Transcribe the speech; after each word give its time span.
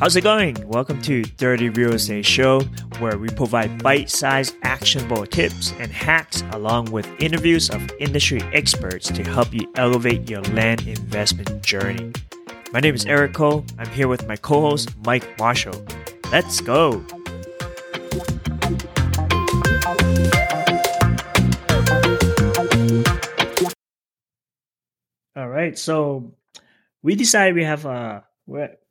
How's 0.00 0.16
it 0.16 0.22
going? 0.22 0.56
Welcome 0.66 1.02
to 1.02 1.24
Dirty 1.24 1.68
Real 1.68 1.92
Estate 1.92 2.24
Show, 2.24 2.60
where 3.00 3.18
we 3.18 3.28
provide 3.28 3.82
bite-sized, 3.82 4.56
actionable 4.62 5.26
tips 5.26 5.74
and 5.78 5.92
hacks, 5.92 6.42
along 6.52 6.90
with 6.90 7.06
interviews 7.20 7.68
of 7.68 7.86
industry 7.98 8.40
experts 8.54 9.08
to 9.08 9.22
help 9.22 9.52
you 9.52 9.70
elevate 9.76 10.30
your 10.30 10.40
land 10.40 10.88
investment 10.88 11.62
journey. 11.62 12.14
My 12.72 12.80
name 12.80 12.94
is 12.94 13.04
Eric 13.04 13.34
Ko. 13.34 13.62
I'm 13.78 13.90
here 13.90 14.08
with 14.08 14.26
my 14.26 14.36
co-host 14.36 14.88
Mike 15.04 15.38
Marshall. 15.38 15.84
Let's 16.32 16.62
go. 16.62 17.04
All 25.36 25.48
right, 25.50 25.78
so 25.78 26.32
we 27.02 27.16
decided 27.16 27.54
we 27.54 27.64
have 27.64 27.84
a 27.84 28.24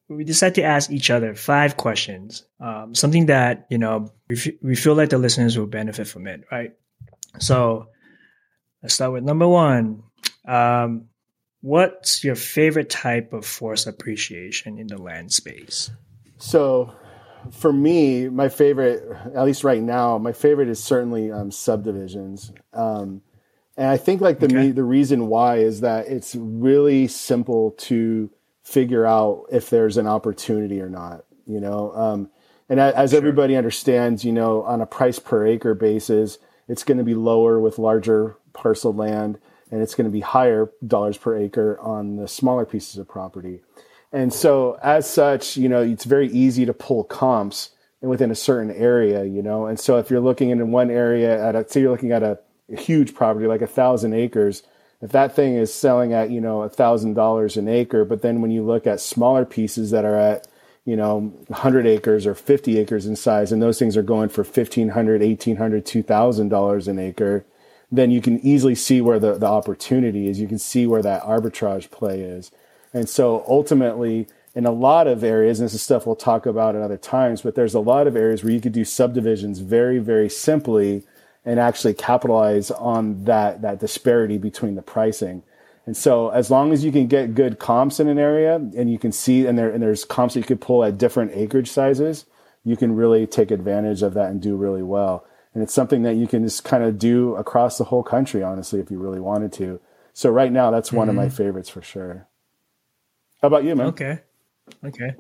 we 0.10 0.24
decided 0.24 0.56
to 0.56 0.64
ask 0.64 0.90
each 0.90 1.10
other 1.12 1.36
five 1.36 1.78
questions, 1.78 2.44
um, 2.60 2.96
something 2.96 3.28
that 3.28 3.68
you 3.70 3.78
know 3.78 4.12
we, 4.28 4.36
f- 4.36 4.54
we 4.62 4.76
feel 4.76 4.96
like 4.96 5.10
the 5.10 5.18
listeners 5.18 5.58
will 5.58 5.68
benefit 5.68 6.08
from 6.08 6.28
it, 6.28 6.44
right? 6.52 6.72
So 7.38 7.88
let's 8.82 8.96
start 8.96 9.14
with 9.14 9.24
number 9.24 9.48
one. 9.48 10.04
Um, 10.46 11.06
what's 11.62 12.24
your 12.24 12.36
favorite 12.36 12.90
type 12.90 13.34
of 13.34 13.46
force 13.46 13.86
appreciation 13.86 14.80
in 14.80 14.88
the 14.88 14.98
land 14.98 15.32
space? 15.32 15.92
So, 16.38 16.94
for 17.52 17.72
me, 17.72 18.30
my 18.30 18.50
favorite, 18.50 19.04
at 19.36 19.46
least 19.46 19.64
right 19.64 19.82
now, 19.82 20.18
my 20.18 20.34
favorite 20.34 20.70
is 20.70 20.84
certainly 20.84 21.32
um, 21.32 21.52
subdivisions. 21.52 22.52
Um, 22.74 23.22
and 23.78 23.88
I 23.88 23.98
think 23.98 24.22
like 24.22 24.40
the 24.40 24.48
okay. 24.48 24.72
the 24.72 24.84
reason 24.84 25.28
why 25.28 25.58
is 25.58 25.82
that 25.82 26.08
it's 26.08 26.36
really 26.36 27.08
simple 27.08 27.72
to 27.80 28.30
figure 28.70 29.06
out 29.06 29.46
if 29.52 29.70
there's 29.70 29.98
an 29.98 30.06
opportunity 30.06 30.80
or 30.80 30.90
not, 30.90 31.26
you 31.48 31.60
know. 31.60 31.92
Um, 31.96 32.30
and 32.70 32.80
as 32.80 33.10
sure. 33.10 33.18
everybody 33.18 33.56
understands, 33.56 34.24
you 34.24 34.32
know, 34.32 34.62
on 34.62 34.80
a 34.80 34.86
price 34.86 35.18
per 35.18 35.46
acre 35.46 35.74
basis, 35.74 36.38
it's 36.68 36.84
going 36.84 37.00
to 37.00 37.04
be 37.04 37.16
lower 37.16 37.60
with 37.60 37.80
larger 37.80 38.38
parcel 38.54 38.94
land, 38.94 39.40
and 39.72 39.82
it's 39.82 39.96
going 39.96 40.06
to 40.06 40.12
be 40.12 40.20
higher 40.20 40.72
dollars 40.86 41.18
per 41.18 41.36
acre 41.36 41.80
on 41.80 42.18
the 42.18 42.28
smaller 42.28 42.66
pieces 42.66 42.98
of 42.98 43.08
property. 43.08 43.62
And 44.12 44.32
so, 44.32 44.78
as 44.84 45.10
such, 45.10 45.58
you 45.58 45.68
know, 45.68 45.82
it's 45.82 46.06
very 46.06 46.28
easy 46.28 46.66
to 46.66 46.74
pull 46.74 47.04
comps 47.04 47.72
within 48.02 48.30
a 48.30 48.36
certain 48.36 48.72
area, 48.72 49.24
you 49.24 49.42
know. 49.42 49.66
And 49.66 49.80
so, 49.80 49.98
if 49.98 50.12
you're 50.12 50.20
looking 50.20 50.52
in 50.52 50.72
one 50.72 50.92
area 50.92 51.44
at 51.44 51.56
a, 51.56 51.68
say 51.68 51.82
you're 51.82 51.92
looking 51.92 52.12
at 52.12 52.22
a, 52.22 52.40
a 52.72 52.80
huge 52.80 53.16
property 53.16 53.48
like 53.48 53.62
a 53.64 53.68
thousand 53.68 54.14
acres, 54.14 54.62
if 55.02 55.12
that 55.12 55.36
thing 55.36 55.56
is 55.56 55.74
selling 55.74 56.14
at 56.14 56.30
you 56.30 56.42
know 56.42 56.62
a 56.62 56.70
thousand 56.70 57.14
dollars 57.14 57.58
an 57.58 57.68
acre 57.68 58.06
but 58.06 58.22
then 58.22 58.42
when 58.42 58.52
you 58.52 58.64
look 58.64 58.86
at 58.86 59.00
smaller 59.00 59.46
pieces 59.46 59.92
that 59.92 60.06
are 60.06 60.18
at 60.18 60.48
you 60.86 60.96
know 60.96 61.20
100 61.48 61.86
acres 61.86 62.26
or 62.26 62.36
50 62.36 62.78
acres 62.78 63.06
in 63.06 63.16
size 63.16 63.52
and 63.52 63.62
those 63.62 63.80
things 63.80 63.96
are 63.96 64.04
going 64.04 64.30
for 64.30 64.44
1500 64.44 65.22
1800 65.22 65.86
2000 65.86 66.50
dollars 66.50 66.88
an 66.88 67.00
acre 67.00 67.46
then 67.92 68.12
you 68.12 68.22
can 68.22 68.40
easily 68.46 68.76
see 68.76 69.02
where 69.02 69.20
the, 69.20 69.36
the 69.36 69.48
opportunity 69.48 70.28
is. 70.28 70.40
You 70.40 70.48
can 70.48 70.60
see 70.60 70.86
where 70.86 71.02
that 71.02 71.24
arbitrage 71.24 71.90
play 71.90 72.22
is. 72.22 72.52
And 72.94 73.10
so 73.10 73.44
ultimately 73.48 74.28
in 74.56 74.66
a 74.66 74.72
lot 74.72 75.08
of 75.08 75.24
areas 75.24 75.60
and 75.60 75.66
this 75.66 75.74
is 75.74 75.82
stuff 75.82 76.06
we'll 76.06 76.16
talk 76.16 76.46
about 76.46 76.76
at 76.76 76.82
other 76.82 76.98
times 76.98 77.44
but 77.44 77.54
there's 77.54 77.76
a 77.76 77.80
lot 77.80 78.08
of 78.08 78.16
areas 78.16 78.44
where 78.44 78.52
you 78.52 78.60
could 78.60 78.72
do 78.72 78.84
subdivisions 78.84 79.60
very 79.60 80.00
very 80.00 80.28
simply 80.28 81.04
and 81.46 81.60
actually 81.60 81.94
capitalize 81.94 82.72
on 82.72 83.24
that 83.26 83.62
that 83.62 83.80
disparity 83.80 84.38
between 84.38 84.76
the 84.76 84.82
pricing. 84.82 85.44
And 85.86 85.98
so 85.98 86.30
as 86.30 86.52
long 86.52 86.72
as 86.72 86.84
you 86.84 86.92
can 86.92 87.08
get 87.08 87.34
good 87.34 87.58
comps 87.58 88.00
in 88.00 88.08
an 88.08 88.20
area 88.20 88.56
and 88.56 88.92
you 88.92 89.00
can 89.00 89.12
see 89.12 89.48
and 89.48 89.58
there 89.58 89.72
and 89.72 89.82
there's 89.82 90.06
comps 90.06 90.36
that 90.36 90.42
you 90.42 90.46
could 90.46 90.62
pull 90.62 90.84
at 90.84 90.98
different 90.98 91.32
acreage 91.34 91.70
sizes, 91.70 92.26
you 92.64 92.78
can 92.78 92.96
really 92.96 93.26
take 93.26 93.50
advantage 93.50 94.04
of 94.04 94.14
that 94.14 94.30
and 94.30 94.42
do 94.42 94.56
really 94.56 94.84
well. 94.84 95.26
And 95.54 95.64
it's 95.64 95.74
something 95.74 96.04
that 96.04 96.14
you 96.14 96.28
can 96.28 96.44
just 96.44 96.64
kind 96.64 96.84
of 96.84 97.00
do 97.00 97.36
across 97.36 97.78
the 97.78 97.86
whole 97.86 98.04
country, 98.04 98.44
honestly, 98.44 98.80
if 98.80 98.92
you 98.92 99.00
really 99.00 99.20
wanted 99.20 99.52
to. 99.54 99.80
So 100.14 100.30
right 100.30 100.52
now 100.52 100.70
that's 100.70 100.92
one 100.92 101.08
mm-hmm. 101.08 101.10
of 101.10 101.16
my 101.16 101.26
mm-hmm. 101.28 101.36
favorites 101.36 101.70
for 101.70 101.82
sure. 101.82 102.28
How 103.42 103.48
about 103.48 103.64
you, 103.64 103.76
man? 103.76 103.88
Okay. 103.88 104.20
Okay. 104.84 105.16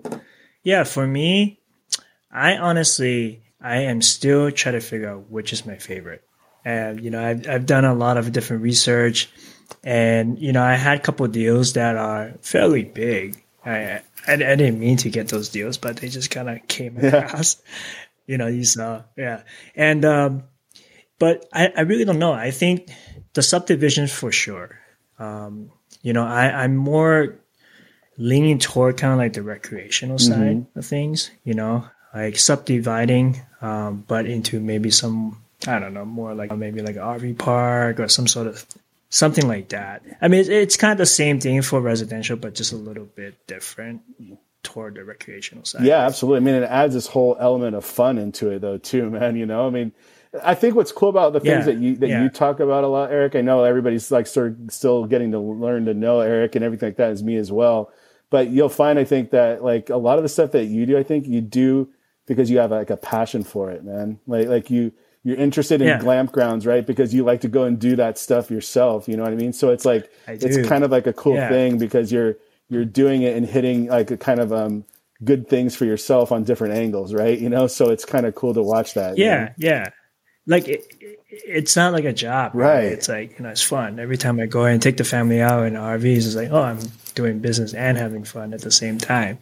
Yeah, 0.61 0.83
for 0.83 1.07
me, 1.07 1.61
I 2.29 2.57
honestly 2.57 3.41
I 3.61 3.81
am 3.83 4.01
still 4.01 4.51
trying 4.51 4.75
to 4.75 4.81
figure 4.81 5.09
out 5.09 5.29
which 5.29 5.53
is 5.53 5.65
my 5.65 5.75
favorite. 5.75 6.23
And 6.65 7.01
you 7.01 7.09
know, 7.09 7.23
I've 7.23 7.47
I've 7.47 7.65
done 7.65 7.85
a 7.85 7.93
lot 7.93 8.17
of 8.17 8.31
different 8.31 8.63
research, 8.63 9.29
and 9.83 10.39
you 10.39 10.51
know, 10.51 10.63
I 10.63 10.75
had 10.75 10.97
a 10.97 11.01
couple 11.01 11.25
of 11.25 11.31
deals 11.31 11.73
that 11.73 11.95
are 11.95 12.33
fairly 12.41 12.83
big. 12.83 13.43
I, 13.65 14.01
I, 14.27 14.33
I 14.33 14.35
didn't 14.35 14.79
mean 14.79 14.97
to 14.97 15.09
get 15.09 15.29
those 15.29 15.49
deals, 15.49 15.77
but 15.77 15.97
they 15.97 16.09
just 16.09 16.31
kind 16.31 16.49
of 16.49 16.67
came 16.67 16.97
across. 16.97 17.57
Yeah. 17.57 17.71
You 18.29 18.37
know, 18.37 18.45
you 18.45 18.63
saw, 18.63 19.01
yeah, 19.17 19.41
and 19.73 20.05
um, 20.05 20.43
but 21.17 21.47
I, 21.51 21.73
I 21.75 21.81
really 21.81 22.05
don't 22.05 22.19
know. 22.19 22.31
I 22.31 22.51
think 22.51 22.91
the 23.33 23.41
subdivisions 23.41 24.11
for 24.13 24.31
sure. 24.31 24.79
Um, 25.17 25.71
you 26.03 26.13
know, 26.13 26.23
I, 26.23 26.63
I'm 26.63 26.75
more 26.75 27.39
leaning 28.19 28.59
toward 28.59 28.97
kind 28.97 29.13
of 29.13 29.17
like 29.17 29.33
the 29.33 29.41
recreational 29.41 30.17
mm-hmm. 30.17 30.31
side 30.31 30.65
of 30.75 30.85
things. 30.85 31.31
You 31.43 31.55
know, 31.55 31.87
like 32.13 32.37
subdividing, 32.37 33.41
um, 33.61 34.03
but 34.07 34.25
into 34.25 34.59
maybe 34.59 34.91
some 34.91 35.37
I 35.67 35.79
don't 35.79 35.93
know 35.93 36.05
more 36.05 36.33
like 36.33 36.55
maybe 36.55 36.81
like 36.81 36.95
an 36.95 37.01
RV 37.01 37.37
park 37.37 37.99
or 37.99 38.07
some 38.07 38.27
sort 38.27 38.47
of 38.47 38.65
something 39.09 39.47
like 39.47 39.69
that. 39.69 40.03
I 40.21 40.27
mean, 40.27 40.41
it's, 40.41 40.49
it's 40.49 40.77
kind 40.77 40.91
of 40.91 40.97
the 40.97 41.05
same 41.05 41.39
thing 41.39 41.61
for 41.61 41.81
residential, 41.81 42.37
but 42.37 42.55
just 42.55 42.71
a 42.71 42.77
little 42.77 43.05
bit 43.05 43.35
different 43.47 44.01
toward 44.63 44.95
the 44.95 45.03
recreational 45.03 45.65
side. 45.65 45.83
Yeah, 45.83 46.05
absolutely. 46.05 46.37
I 46.37 46.53
mean, 46.53 46.63
it 46.63 46.67
adds 46.67 46.93
this 46.93 47.07
whole 47.07 47.35
element 47.39 47.75
of 47.75 47.83
fun 47.83 48.17
into 48.17 48.49
it, 48.51 48.59
though, 48.59 48.77
too, 48.77 49.09
man. 49.09 49.35
You 49.35 49.45
know, 49.45 49.67
I 49.67 49.69
mean. 49.69 49.91
I 50.43 50.53
think 50.53 50.75
what's 50.75 50.91
cool 50.91 51.09
about 51.09 51.33
the 51.33 51.39
things 51.39 51.65
yeah, 51.65 51.73
that 51.73 51.77
you 51.79 51.95
that 51.95 52.07
yeah. 52.07 52.21
you 52.21 52.29
talk 52.29 52.59
about 52.59 52.83
a 52.83 52.87
lot, 52.87 53.11
Eric. 53.11 53.35
I 53.35 53.41
know 53.41 53.63
everybody's 53.63 54.11
like 54.11 54.27
sort 54.27 54.51
of 54.51 54.71
still 54.71 55.05
getting 55.05 55.31
to 55.31 55.39
learn 55.39 55.85
to 55.85 55.95
know 55.95 56.19
Eric 56.19 56.53
and 56.53 56.63
everything 56.63 56.89
like 56.89 56.97
that 56.97 57.09
is 57.09 57.23
me 57.23 57.35
as 57.35 57.51
well. 57.51 57.91
But 58.29 58.49
you'll 58.49 58.69
find, 58.69 58.99
I 58.99 59.05
think 59.05 59.31
that 59.31 59.63
like 59.63 59.89
a 59.89 59.97
lot 59.97 60.17
of 60.17 60.23
the 60.23 60.29
stuff 60.29 60.51
that 60.51 60.65
you 60.65 60.85
do, 60.85 60.99
I 60.99 61.01
think 61.01 61.25
you 61.25 61.41
do 61.41 61.89
because 62.29 62.49
you 62.51 62.59
have 62.59 62.69
like 62.69 62.91
a 62.91 62.95
passion 62.95 63.43
for 63.43 63.71
it, 63.71 63.83
man. 63.83 64.19
Like 64.27 64.47
like 64.47 64.69
you 64.69 64.93
you're 65.23 65.35
interested 65.35 65.81
in 65.81 65.87
yeah. 65.87 65.99
glamp 65.99 66.31
grounds, 66.31 66.65
right? 66.65 66.85
Because 66.85 67.13
you 67.13 67.25
like 67.25 67.41
to 67.41 67.49
go 67.49 67.63
and 67.63 67.77
do 67.77 67.95
that 67.97 68.17
stuff 68.17 68.49
yourself. 68.51 69.09
You 69.09 69.17
know 69.17 69.23
what 69.23 69.33
I 69.33 69.35
mean? 69.35 69.51
So 69.51 69.71
it's 69.71 69.83
like 69.83 70.09
it's 70.27 70.65
kind 70.69 70.83
of 70.83 70.91
like 70.91 71.07
a 71.07 71.13
cool 71.13 71.35
yeah. 71.35 71.49
thing 71.49 71.79
because 71.79 72.11
you're 72.11 72.37
you're 72.69 72.85
doing 72.85 73.23
it 73.23 73.35
and 73.35 73.45
hitting 73.45 73.87
like 73.87 74.11
a 74.11 74.17
kind 74.17 74.39
of 74.39 74.53
um 74.53 74.85
good 75.23 75.49
things 75.49 75.75
for 75.75 75.85
yourself 75.85 76.31
on 76.31 76.43
different 76.43 76.75
angles, 76.75 77.13
right? 77.13 77.37
You 77.37 77.49
know, 77.49 77.65
so 77.65 77.89
it's 77.89 78.05
kind 78.05 78.27
of 78.27 78.35
cool 78.35 78.53
to 78.53 78.61
watch 78.61 78.93
that. 78.93 79.17
Yeah, 79.17 79.45
know? 79.45 79.49
yeah. 79.57 79.85
Like 80.45 80.67
it, 80.67 80.85
it's 81.29 81.75
not 81.75 81.93
like 81.93 82.05
a 82.05 82.13
job, 82.13 82.51
right? 82.53 82.75
right? 82.75 82.85
It's 82.85 83.09
like 83.09 83.39
you 83.39 83.43
know, 83.43 83.49
it's 83.49 83.63
fun. 83.63 83.99
Every 83.99 84.17
time 84.17 84.39
I 84.39 84.45
go 84.45 84.65
and 84.65 84.79
take 84.79 84.97
the 84.97 85.03
family 85.03 85.41
out 85.41 85.65
in 85.65 85.73
RVs, 85.73 86.17
it's 86.17 86.35
like, 86.35 86.51
oh, 86.51 86.61
I'm 86.61 86.79
doing 87.15 87.39
business 87.39 87.73
and 87.73 87.97
having 87.97 88.23
fun 88.23 88.53
at 88.53 88.61
the 88.61 88.71
same 88.71 88.99
time. 88.99 89.39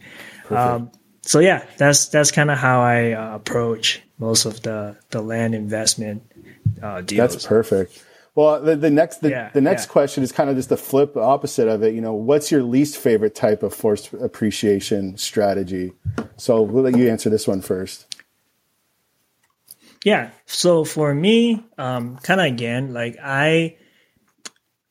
Um, 0.48 0.90
so 1.28 1.40
yeah, 1.40 1.66
that's 1.76 2.08
that's 2.08 2.30
kind 2.30 2.50
of 2.50 2.56
how 2.56 2.80
I 2.80 3.12
uh, 3.12 3.34
approach 3.34 4.00
most 4.18 4.46
of 4.46 4.62
the 4.62 4.96
the 5.10 5.20
land 5.20 5.54
investment 5.54 6.22
uh, 6.82 7.02
deals. 7.02 7.32
That's 7.32 7.46
perfect. 7.46 8.02
Well, 8.34 8.62
the, 8.62 8.76
the 8.76 8.88
next 8.88 9.18
the, 9.18 9.28
yeah, 9.28 9.50
the 9.52 9.60
next 9.60 9.84
yeah. 9.84 9.92
question 9.92 10.22
is 10.22 10.32
kind 10.32 10.48
of 10.48 10.56
just 10.56 10.70
the 10.70 10.78
flip 10.78 11.18
opposite 11.18 11.68
of 11.68 11.82
it. 11.82 11.92
You 11.92 12.00
know, 12.00 12.14
what's 12.14 12.50
your 12.50 12.62
least 12.62 12.96
favorite 12.96 13.34
type 13.34 13.62
of 13.62 13.74
forced 13.74 14.14
appreciation 14.14 15.18
strategy? 15.18 15.92
So 16.38 16.62
we'll 16.62 16.84
let 16.84 16.96
you 16.96 17.10
answer 17.10 17.28
this 17.28 17.46
one 17.46 17.60
first. 17.60 18.06
Yeah. 20.02 20.30
So 20.46 20.82
for 20.82 21.14
me, 21.14 21.62
um, 21.76 22.16
kind 22.22 22.40
of 22.40 22.46
again, 22.46 22.94
like 22.94 23.18
I, 23.22 23.76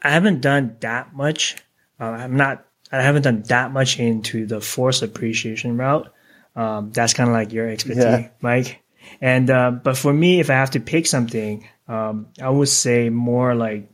I 0.03 0.11
haven't 0.11 0.41
done 0.41 0.77
that 0.81 1.15
much. 1.15 1.55
Uh, 1.99 2.03
I'm 2.03 2.35
not. 2.35 2.63
I 2.91 3.01
haven't 3.01 3.23
done 3.23 3.41
that 3.47 3.71
much 3.71 3.99
into 3.99 4.45
the 4.45 4.61
force 4.61 5.01
appreciation 5.01 5.77
route. 5.77 6.13
Um, 6.57 6.91
that's 6.91 7.13
kind 7.13 7.29
of 7.29 7.33
like 7.33 7.53
your 7.53 7.69
expertise, 7.69 8.03
yeah. 8.03 8.29
Mike. 8.41 8.83
And 9.21 9.49
uh, 9.49 9.71
but 9.71 9.95
for 9.95 10.11
me, 10.11 10.39
if 10.39 10.49
I 10.49 10.53
have 10.53 10.71
to 10.71 10.79
pick 10.79 11.05
something, 11.05 11.67
um, 11.87 12.27
I 12.41 12.49
would 12.49 12.67
say 12.67 13.09
more 13.09 13.55
like 13.55 13.89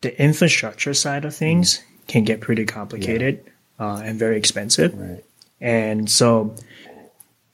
the 0.00 0.22
infrastructure 0.22 0.94
side 0.94 1.24
of 1.24 1.34
things 1.34 1.78
mm. 1.78 2.06
can 2.06 2.24
get 2.24 2.40
pretty 2.40 2.64
complicated 2.64 3.42
yeah. 3.78 3.86
uh, 3.86 3.96
and 3.98 4.18
very 4.18 4.38
expensive. 4.38 4.96
Right. 4.96 5.24
And 5.60 6.08
so, 6.08 6.54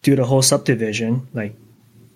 do 0.02 0.16
the 0.16 0.25
whole 0.25 0.42
subdivision, 0.42 1.26
like 1.32 1.56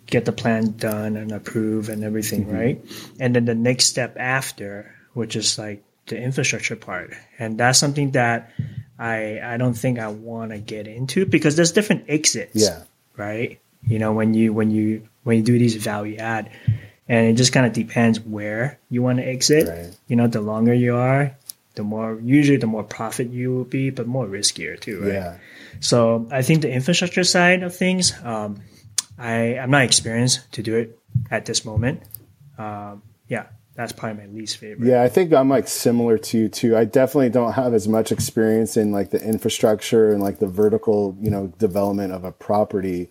get 0.07 0.27
the 0.27 0.33
plan 0.33 0.77
done 0.77 1.17
and 1.17 1.33
approved 1.33 1.89
and 1.89 2.05
everything, 2.05 2.45
mm-hmm. 2.45 2.55
right? 2.55 2.85
And 3.19 3.35
then 3.35 3.47
the 3.47 3.55
next 3.55 3.87
step 3.87 4.17
after, 4.19 4.95
which 5.15 5.37
is 5.37 5.59
like 5.59 5.83
the 6.07 6.21
infrastructure 6.21 6.77
part, 6.77 7.15
and 7.39 7.57
that's 7.59 7.79
something 7.79 8.11
that 8.11 8.53
I 8.99 9.41
I 9.43 9.57
don't 9.57 9.75
think 9.75 9.99
I 9.99 10.09
want 10.09 10.53
to 10.53 10.59
get 10.59 10.87
into 10.87 11.27
because 11.27 11.57
there's 11.57 11.73
different 11.73 12.05
exits. 12.09 12.55
Yeah. 12.55 12.83
Right. 13.17 13.61
You 13.87 13.99
know 13.99 14.13
when 14.13 14.35
you 14.35 14.53
when 14.53 14.71
you 14.71 15.09
when 15.25 15.39
you 15.39 15.43
do 15.43 15.59
these 15.59 15.77
value 15.77 16.17
add, 16.17 16.51
and 17.09 17.27
it 17.29 17.35
just 17.35 17.53
kind 17.53 17.67
of 17.67 17.73
depends 17.73 18.21
where 18.21 18.79
you 18.91 19.03
want 19.03 19.19
to 19.19 19.25
exit. 19.25 19.69
Right. 19.69 19.99
You 20.07 20.17
know, 20.17 20.27
the 20.27 20.41
longer 20.41 20.73
you 20.73 20.97
are, 20.97 21.37
the 21.75 21.83
more 21.83 22.19
usually 22.23 22.59
the 22.59 22.67
more 22.67 22.85
profit 22.85 23.31
you 23.31 23.55
will 23.55 23.65
be, 23.65 23.91
but 23.91 24.07
more 24.07 24.27
riskier 24.27 24.79
too, 24.79 25.01
right? 25.01 25.13
Yeah. 25.13 25.39
So 25.81 26.29
I 26.31 26.43
think 26.43 26.63
the 26.63 26.71
infrastructure 26.71 27.25
side 27.25 27.63
of 27.63 27.75
things, 27.75 28.13
um, 28.23 28.63
I 29.19 29.59
I'm 29.59 29.71
not 29.71 29.83
experienced 29.83 30.51
to 30.53 30.63
do 30.63 30.77
it 30.77 30.99
at 31.31 31.47
this 31.47 31.65
moment. 31.65 32.03
Um, 32.57 33.03
yeah, 33.29 33.47
that's 33.75 33.93
probably 33.93 34.27
my 34.27 34.33
least 34.33 34.59
favorite. 34.59 34.89
Yeah, 34.89 35.03
I 35.03 35.09
think 35.09 35.33
I'm 35.33 35.49
like 35.49 35.67
similar 35.67 36.17
to 36.17 36.39
you 36.39 36.49
too. 36.49 36.77
I 36.77 36.85
definitely 36.85 37.31
don't 37.31 37.53
have 37.53 37.75
as 37.75 37.89
much 37.89 38.13
experience 38.13 38.77
in 38.77 38.93
like 38.93 39.11
the 39.11 39.21
infrastructure 39.21 40.13
and 40.13 40.23
like 40.23 40.39
the 40.39 40.47
vertical, 40.47 41.17
you 41.21 41.31
know, 41.31 41.49
development 41.59 42.13
of 42.13 42.25
a 42.25 42.31
property. 42.31 43.11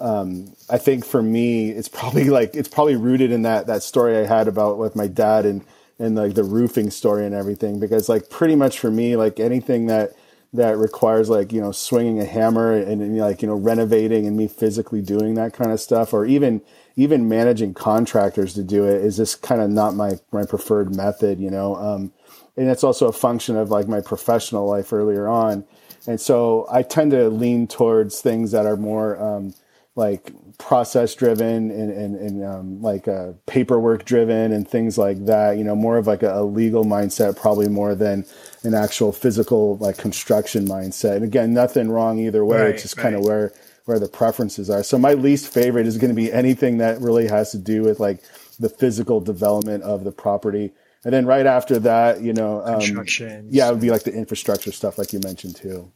Um, 0.00 0.54
I 0.68 0.76
think 0.76 1.06
for 1.06 1.22
me, 1.22 1.70
it's 1.70 1.88
probably 1.88 2.24
like 2.30 2.54
it's 2.54 2.68
probably 2.68 2.96
rooted 2.96 3.32
in 3.32 3.42
that 3.42 3.66
that 3.68 3.82
story 3.82 4.18
I 4.18 4.26
had 4.26 4.48
about 4.48 4.78
with 4.78 4.94
my 4.94 5.06
dad 5.06 5.46
and 5.46 5.64
and 5.98 6.14
like 6.14 6.34
the 6.34 6.44
roofing 6.44 6.90
story 6.90 7.24
and 7.24 7.34
everything. 7.34 7.80
Because 7.80 8.08
like 8.10 8.28
pretty 8.28 8.54
much 8.54 8.78
for 8.78 8.90
me, 8.90 9.16
like 9.16 9.40
anything 9.40 9.86
that 9.86 10.12
that 10.52 10.76
requires 10.76 11.30
like 11.30 11.52
you 11.52 11.60
know 11.60 11.72
swinging 11.72 12.20
a 12.20 12.24
hammer 12.24 12.72
and, 12.72 13.00
and 13.00 13.16
like 13.18 13.42
you 13.42 13.48
know 13.48 13.54
renovating 13.54 14.26
and 14.26 14.36
me 14.36 14.46
physically 14.46 15.00
doing 15.00 15.34
that 15.34 15.52
kind 15.52 15.72
of 15.72 15.80
stuff, 15.80 16.12
or 16.12 16.26
even 16.26 16.60
even 16.96 17.28
managing 17.28 17.72
contractors 17.74 18.52
to 18.54 18.62
do 18.62 18.84
it 18.84 19.02
is 19.02 19.16
just 19.16 19.42
kind 19.42 19.60
of 19.60 19.70
not 19.70 19.94
my 19.94 20.12
my 20.30 20.44
preferred 20.44 20.94
method, 20.94 21.40
you 21.40 21.50
know. 21.50 21.76
Um, 21.76 22.12
and 22.56 22.68
it's 22.68 22.84
also 22.84 23.08
a 23.08 23.12
function 23.12 23.56
of 23.56 23.70
like 23.70 23.88
my 23.88 24.00
professional 24.00 24.68
life 24.68 24.92
earlier 24.92 25.26
on, 25.26 25.64
and 26.06 26.20
so 26.20 26.66
I 26.70 26.82
tend 26.82 27.12
to 27.12 27.30
lean 27.30 27.66
towards 27.66 28.20
things 28.20 28.50
that 28.52 28.66
are 28.66 28.76
more 28.76 29.18
um, 29.20 29.54
like 29.94 30.32
process 30.58 31.14
driven 31.14 31.70
and 31.70 31.90
and, 31.90 32.16
and 32.16 32.44
um, 32.44 32.82
like 32.82 33.08
uh, 33.08 33.32
paperwork 33.46 34.04
driven 34.04 34.52
and 34.52 34.66
things 34.66 34.96
like 34.96 35.26
that. 35.26 35.58
You 35.58 35.64
know, 35.64 35.76
more 35.76 35.98
of 35.98 36.06
like 36.06 36.22
a, 36.22 36.40
a 36.40 36.42
legal 36.42 36.84
mindset, 36.84 37.36
probably 37.36 37.68
more 37.68 37.94
than 37.94 38.24
an 38.62 38.74
actual 38.74 39.12
physical 39.12 39.76
like 39.78 39.98
construction 39.98 40.66
mindset. 40.66 41.16
And 41.16 41.24
again, 41.24 41.52
nothing 41.52 41.90
wrong 41.90 42.18
either 42.18 42.44
way. 42.44 42.60
Right, 42.60 42.70
it's 42.70 42.82
just 42.82 42.96
right. 42.96 43.04
kind 43.04 43.16
of 43.16 43.24
where 43.24 43.52
where 43.84 43.98
the 43.98 44.08
preferences 44.08 44.70
are. 44.70 44.82
So 44.82 44.98
my 44.98 45.14
least 45.14 45.52
favorite 45.52 45.86
is 45.86 45.98
going 45.98 46.10
to 46.10 46.14
be 46.14 46.32
anything 46.32 46.78
that 46.78 47.00
really 47.00 47.28
has 47.28 47.50
to 47.50 47.58
do 47.58 47.82
with 47.82 48.00
like 48.00 48.22
the 48.58 48.68
physical 48.68 49.20
development 49.20 49.82
of 49.82 50.04
the 50.04 50.12
property. 50.12 50.72
And 51.04 51.12
then 51.12 51.26
right 51.26 51.46
after 51.46 51.80
that, 51.80 52.20
you 52.20 52.32
know, 52.32 52.62
um, 52.64 52.74
construction. 52.74 53.48
Yeah, 53.50 53.68
it 53.68 53.72
would 53.72 53.80
be 53.80 53.90
like 53.90 54.04
the 54.04 54.12
infrastructure 54.12 54.70
stuff, 54.70 54.98
like 54.98 55.12
you 55.12 55.20
mentioned 55.20 55.56
too. 55.56 55.90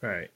Right. 0.00 0.30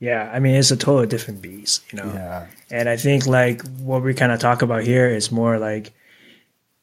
Yeah, 0.00 0.30
I 0.32 0.38
mean, 0.40 0.54
it's 0.54 0.70
a 0.70 0.76
totally 0.76 1.06
different 1.06 1.40
beast, 1.40 1.84
you 1.92 1.98
know. 1.98 2.12
Yeah. 2.12 2.46
And 2.70 2.88
I 2.88 2.96
think 2.96 3.26
like 3.26 3.66
what 3.78 4.02
we 4.02 4.14
kind 4.14 4.32
of 4.32 4.40
talk 4.40 4.62
about 4.62 4.82
here 4.82 5.08
is 5.08 5.32
more 5.32 5.58
like, 5.58 5.92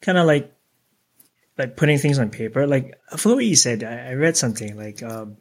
kind 0.00 0.18
of 0.18 0.26
like, 0.26 0.52
like 1.58 1.76
putting 1.76 1.98
things 1.98 2.18
on 2.18 2.30
paper. 2.30 2.66
Like 2.66 2.98
I 3.12 3.16
forgot 3.16 3.36
what 3.36 3.44
you 3.44 3.56
said. 3.56 3.84
I, 3.84 4.10
I 4.10 4.14
read 4.14 4.36
something 4.36 4.76
like 4.76 5.02
um, 5.02 5.36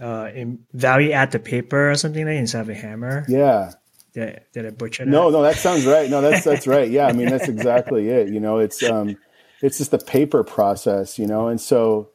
uh, 0.00 0.28
in 0.34 0.58
value 0.72 1.12
add 1.12 1.30
the 1.30 1.38
paper 1.38 1.90
or 1.90 1.94
something 1.94 2.26
like 2.26 2.36
instead 2.36 2.62
of 2.62 2.68
a 2.68 2.74
hammer. 2.74 3.24
Yeah. 3.28 3.72
Did, 4.12 4.40
did 4.52 4.66
I 4.66 4.70
butcher 4.70 5.04
that? 5.04 5.10
No, 5.10 5.30
no, 5.30 5.42
that 5.42 5.56
sounds 5.56 5.86
right. 5.86 6.08
No, 6.10 6.20
that's 6.20 6.44
that's 6.44 6.66
right. 6.66 6.90
Yeah, 6.90 7.06
I 7.06 7.12
mean 7.12 7.28
that's 7.28 7.48
exactly 7.48 8.08
it. 8.08 8.28
You 8.28 8.40
know, 8.40 8.58
it's 8.58 8.82
um, 8.82 9.16
it's 9.62 9.76
just 9.78 9.90
the 9.90 9.98
paper 9.98 10.42
process. 10.42 11.18
You 11.18 11.26
know, 11.26 11.48
and 11.48 11.60
so 11.60 12.08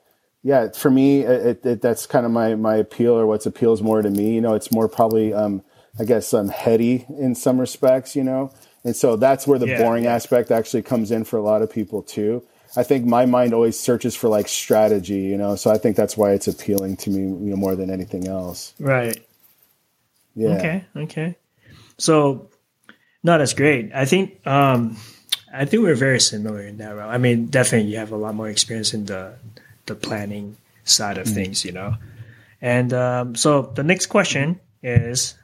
yeah, 0.44 0.70
for 0.72 0.90
me, 0.90 1.22
it, 1.22 1.66
it, 1.66 1.82
that's 1.82 2.06
kind 2.06 2.26
of 2.26 2.32
my 2.32 2.56
my 2.56 2.76
appeal 2.76 3.14
or 3.14 3.26
what's 3.26 3.46
appeals 3.46 3.82
more 3.82 4.02
to 4.02 4.10
me. 4.10 4.34
You 4.34 4.42
know, 4.42 4.54
it's 4.56 4.72
more 4.72 4.88
probably 4.88 5.34
um, 5.34 5.64
I 6.00 6.06
guess 6.06 6.34
um, 6.34 6.50
heady 6.50 7.06
in 7.10 7.36
some 7.36 7.60
respects. 7.60 8.16
You 8.16 8.24
know, 8.24 8.54
and 8.84 8.96
so 8.96 9.16
that's 9.16 9.46
where 9.46 9.60
the 9.60 9.68
yeah, 9.68 9.78
boring 9.78 10.06
yeah. 10.06 10.16
aspect 10.16 10.52
actually 10.52 10.82
comes 10.82 11.12
in 11.12 11.26
for 11.26 11.38
a 11.38 11.44
lot 11.44 11.62
of 11.62 11.72
people 11.72 12.02
too. 12.02 12.44
I 12.76 12.84
think 12.84 13.06
my 13.06 13.26
mind 13.26 13.54
always 13.54 13.78
searches 13.78 14.16
for 14.16 14.30
like 14.30 14.48
strategy, 14.48 15.20
you 15.20 15.38
know. 15.38 15.56
So 15.56 15.72
I 15.72 15.78
think 15.78 15.96
that's 15.96 16.16
why 16.16 16.32
it's 16.32 16.48
appealing 16.48 16.98
to 16.98 17.10
me, 17.10 17.20
you 17.20 17.52
know, 17.52 17.58
more 17.58 17.76
than 17.76 17.90
anything 17.90 18.28
else. 18.28 18.74
Right. 18.80 19.22
Yeah. 20.36 20.50
Okay. 20.50 20.86
Okay. 20.96 21.36
So, 21.98 22.50
no, 23.24 23.38
that's 23.38 23.54
great. 23.54 23.92
I 23.94 24.06
think 24.06 24.46
um, 24.48 24.98
I 25.54 25.66
think 25.66 25.84
we're 25.84 25.96
very 25.96 26.20
similar 26.20 26.62
in 26.62 26.78
that. 26.78 26.98
I 26.98 27.18
mean, 27.18 27.48
definitely, 27.48 27.92
you 27.92 27.98
have 27.98 28.12
a 28.12 28.16
lot 28.16 28.34
more 28.34 28.50
experience 28.50 28.94
in 28.94 29.06
the 29.06 29.36
the 29.92 30.08
planning 30.08 30.58
side 30.84 31.18
of 31.18 31.28
mm 31.28 31.34
things, 31.34 31.66
you 31.66 31.72
know. 31.72 31.96
And 32.62 32.94
um, 32.94 33.36
so 33.36 33.64
the 33.64 33.84
next 33.84 34.08
question 34.08 34.60
is, 34.84 35.36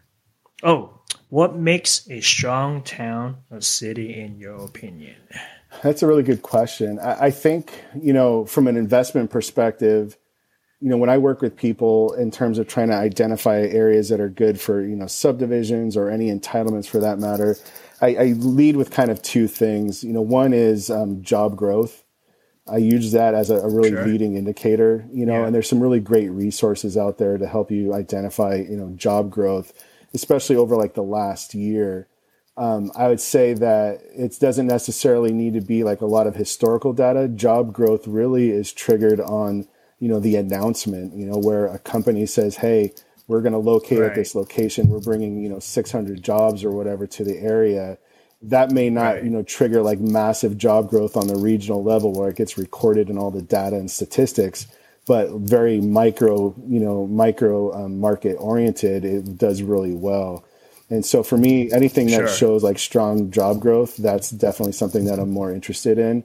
oh, 0.63 0.97
what 1.29 1.55
makes 1.55 2.09
a 2.09 2.21
strong 2.21 2.83
town 2.83 3.37
or 3.51 3.61
city 3.61 4.19
in 4.19 4.39
your 4.39 4.63
opinion? 4.63 5.15
That's 5.83 6.01
a 6.01 6.07
really 6.07 6.23
good 6.23 6.41
question. 6.41 6.99
I, 6.99 7.25
I, 7.25 7.31
think, 7.31 7.83
you 7.99 8.13
know, 8.13 8.45
from 8.45 8.67
an 8.67 8.77
investment 8.77 9.29
perspective, 9.29 10.17
you 10.79 10.89
know, 10.89 10.97
when 10.97 11.09
I 11.09 11.17
work 11.17 11.41
with 11.41 11.55
people 11.55 12.13
in 12.13 12.31
terms 12.31 12.59
of 12.59 12.67
trying 12.67 12.89
to 12.89 12.95
identify 12.95 13.61
areas 13.61 14.09
that 14.09 14.19
are 14.19 14.29
good 14.29 14.61
for, 14.61 14.81
you 14.81 14.95
know, 14.95 15.07
subdivisions 15.07 15.97
or 15.97 16.09
any 16.09 16.31
entitlements 16.31 16.87
for 16.87 16.99
that 16.99 17.19
matter, 17.19 17.57
I, 17.99 18.15
I 18.15 18.25
lead 18.37 18.77
with 18.77 18.91
kind 18.91 19.09
of 19.09 19.21
two 19.21 19.47
things. 19.47 20.03
You 20.03 20.13
know, 20.13 20.21
one 20.21 20.53
is 20.53 20.89
um, 20.89 21.23
job 21.23 21.55
growth. 21.55 22.03
I 22.69 22.77
use 22.77 23.11
that 23.13 23.33
as 23.33 23.49
a, 23.49 23.57
a 23.57 23.69
really 23.69 23.89
sure. 23.89 24.05
leading 24.05 24.35
indicator, 24.35 25.05
you 25.11 25.25
know, 25.25 25.41
yeah. 25.41 25.45
and 25.45 25.55
there's 25.55 25.69
some 25.69 25.79
really 25.79 25.99
great 25.99 26.29
resources 26.29 26.97
out 26.97 27.17
there 27.17 27.37
to 27.37 27.47
help 27.47 27.71
you 27.71 27.93
identify, 27.93 28.55
you 28.55 28.77
know, 28.77 28.93
job 28.95 29.29
growth, 29.29 29.73
especially 30.13 30.55
over 30.55 30.75
like 30.75 30.93
the 30.93 31.03
last 31.03 31.53
year 31.53 32.07
um, 32.57 32.91
I 32.95 33.07
would 33.07 33.21
say 33.21 33.53
that 33.53 34.01
it 34.15 34.39
doesn't 34.39 34.65
necessarily 34.65 35.31
need 35.31 35.53
to 35.53 35.61
be 35.61 35.83
like 35.83 36.01
a 36.01 36.07
lot 36.07 36.25
of 36.25 36.35
historical 36.35 36.91
data. 36.91 37.27
Job 37.27 37.71
growth 37.71 38.07
really 38.07 38.49
is 38.49 38.73
triggered 38.73 39.21
on, 39.21 39.67
you 39.99 40.09
know, 40.09 40.19
the 40.19 40.35
announcement, 40.35 41.15
you 41.15 41.27
know, 41.27 41.37
where 41.37 41.67
a 41.67 41.77
company 41.77 42.25
says, 42.25 42.55
hey, 42.57 42.93
we're 43.27 43.41
going 43.41 43.53
to 43.53 43.59
locate 43.59 43.99
right. 43.99 44.09
at 44.09 44.15
this 44.15 44.33
location. 44.33 44.87
We're 44.87 45.01
bringing, 45.01 45.39
you 45.39 45.49
know, 45.49 45.59
600 45.59 46.23
jobs 46.23 46.63
or 46.63 46.71
whatever 46.71 47.05
to 47.05 47.23
the 47.23 47.37
area. 47.37 47.99
That 48.41 48.71
may 48.71 48.89
not, 48.89 49.15
right. 49.15 49.23
you 49.23 49.29
know, 49.29 49.43
trigger 49.43 49.81
like 49.81 49.99
massive 49.99 50.57
job 50.57 50.89
growth 50.89 51.17
on 51.17 51.27
the 51.27 51.35
regional 51.35 51.83
level 51.83 52.13
where 52.13 52.29
it 52.29 52.35
gets 52.35 52.57
recorded 52.57 53.09
in 53.09 53.17
all 53.17 53.31
the 53.31 53.41
data 53.41 53.75
and 53.75 53.89
statistics, 53.89 54.67
but 55.07 55.31
very 55.31 55.81
micro, 55.81 56.55
you 56.67 56.79
know, 56.79 57.07
micro 57.07 57.73
um, 57.73 57.99
market 57.99 58.35
oriented, 58.35 59.03
it 59.03 59.37
does 59.37 59.61
really 59.61 59.93
well. 59.93 60.45
And 60.89 61.05
so 61.05 61.23
for 61.23 61.37
me, 61.37 61.71
anything 61.71 62.07
that 62.07 62.13
sure. 62.13 62.27
shows 62.27 62.63
like 62.63 62.79
strong 62.79 63.31
job 63.31 63.59
growth, 63.59 63.97
that's 63.97 64.29
definitely 64.29 64.73
something 64.73 65.05
that 65.05 65.19
I'm 65.19 65.31
more 65.31 65.51
interested 65.51 65.97
in. 65.97 66.23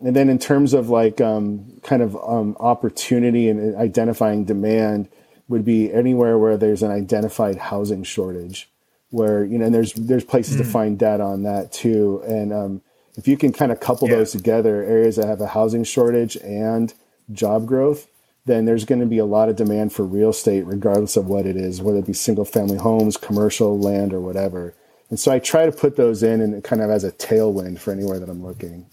And 0.00 0.14
then 0.14 0.28
in 0.28 0.38
terms 0.38 0.74
of 0.74 0.90
like 0.90 1.20
um, 1.20 1.80
kind 1.84 2.02
of 2.02 2.16
um, 2.16 2.56
opportunity 2.58 3.48
and 3.48 3.76
identifying 3.76 4.44
demand, 4.44 5.08
would 5.48 5.64
be 5.64 5.92
anywhere 5.92 6.38
where 6.38 6.56
there's 6.56 6.82
an 6.82 6.90
identified 6.90 7.56
housing 7.56 8.02
shortage, 8.02 8.70
where 9.14 9.44
you 9.44 9.58
know, 9.58 9.66
and 9.66 9.74
there's 9.74 9.92
there's 9.94 10.24
places 10.24 10.56
mm. 10.56 10.58
to 10.58 10.64
find 10.64 10.98
data 10.98 11.22
on 11.22 11.44
that 11.44 11.72
too. 11.72 12.22
And 12.26 12.52
um, 12.52 12.82
if 13.16 13.28
you 13.28 13.36
can 13.36 13.52
kind 13.52 13.70
of 13.70 13.80
couple 13.80 14.08
yeah. 14.08 14.16
those 14.16 14.32
together, 14.32 14.82
areas 14.82 15.16
that 15.16 15.26
have 15.26 15.40
a 15.40 15.46
housing 15.46 15.84
shortage 15.84 16.36
and 16.38 16.92
job 17.32 17.66
growth, 17.66 18.08
then 18.44 18.64
there's 18.64 18.84
going 18.84 19.00
to 19.00 19.06
be 19.06 19.18
a 19.18 19.24
lot 19.24 19.48
of 19.48 19.56
demand 19.56 19.92
for 19.92 20.04
real 20.04 20.30
estate, 20.30 20.66
regardless 20.66 21.16
of 21.16 21.26
what 21.26 21.46
it 21.46 21.56
is, 21.56 21.80
whether 21.80 21.98
it 21.98 22.06
be 22.06 22.12
single 22.12 22.44
family 22.44 22.76
homes, 22.76 23.16
commercial 23.16 23.78
land, 23.78 24.12
or 24.12 24.20
whatever. 24.20 24.74
And 25.10 25.20
so 25.20 25.30
I 25.30 25.38
try 25.38 25.64
to 25.64 25.72
put 25.72 25.96
those 25.96 26.22
in 26.22 26.40
and 26.40 26.64
kind 26.64 26.82
of 26.82 26.90
as 26.90 27.04
a 27.04 27.12
tailwind 27.12 27.78
for 27.78 27.92
anywhere 27.92 28.18
that 28.18 28.28
I'm 28.28 28.44
looking. 28.44 28.86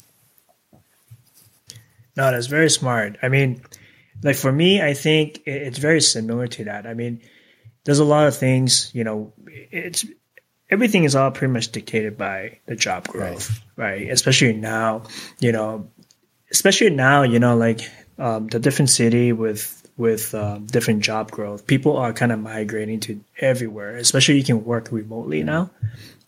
No, 2.16 2.30
that's 2.30 2.48
very 2.48 2.70
smart. 2.70 3.18
I 3.24 3.30
mean, 3.30 3.62
like 4.22 4.36
for 4.36 4.51
me, 4.51 4.82
I 4.82 4.94
think 4.94 5.42
it's 5.46 5.80
very 5.80 6.01
similar 6.01 6.48
to 6.48 6.66
that. 6.66 6.86
I 6.86 6.94
mean, 6.94 7.22
there's 7.84 8.00
a 8.00 8.06
lot 8.06 8.28
of 8.28 8.36
things, 8.36 8.92
you 8.94 9.04
know, 9.04 9.34
it's 9.48 10.06
everything 10.70 11.04
is 11.04 11.16
all 11.16 11.32
pretty 11.32 11.54
much 11.54 11.72
dictated 11.72 12.18
by 12.18 12.60
the 12.66 12.76
job 12.76 13.08
growth, 13.08 13.62
right? 13.76 14.02
right? 14.02 14.10
Especially 14.10 14.54
now, 14.54 15.04
you 15.40 15.52
know, 15.52 15.90
especially 16.50 16.90
now, 16.90 17.24
you 17.24 17.40
know, 17.40 17.58
like 17.58 17.82
um, 18.18 18.48
the 18.48 18.60
different 18.60 18.90
city 18.90 19.34
with 19.34 19.78
with 19.98 20.34
um, 20.34 20.66
different 20.66 21.04
job 21.04 21.30
growth, 21.30 21.68
people 21.68 21.98
are 21.98 22.14
kind 22.14 22.32
of 22.32 22.40
migrating 22.40 23.00
to 23.02 23.24
everywhere. 23.40 23.96
Especially 23.98 24.38
you 24.38 24.44
can 24.44 24.64
work 24.64 24.92
remotely 24.92 25.44
now, 25.44 25.70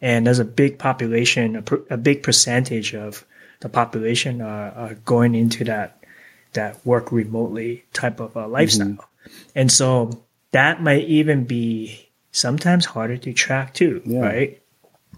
and 0.02 0.28
there's 0.28 0.40
a 0.40 0.46
big 0.46 0.78
population, 0.78 1.56
a, 1.56 1.62
per, 1.62 1.82
a 1.90 1.98
big 1.98 2.24
percentage 2.24 2.94
of 2.94 3.26
the 3.62 3.70
population 3.70 4.42
are, 4.42 4.72
are, 4.72 4.94
going 5.06 5.36
into 5.36 5.64
that 5.64 6.04
that 6.52 6.86
work 6.86 7.12
remotely 7.12 7.86
type 7.94 8.20
of 8.20 8.36
uh, 8.36 8.48
lifestyle, 8.48 8.88
mm-hmm. 8.88 9.32
and 9.56 9.72
so 9.72 10.24
that 10.54 10.82
might 10.82 11.04
even 11.04 11.44
be 11.46 12.10
sometimes 12.32 12.86
harder 12.86 13.18
to 13.18 13.34
track 13.34 13.74
too, 13.74 14.02
yeah. 14.06 14.20
right? 14.22 14.62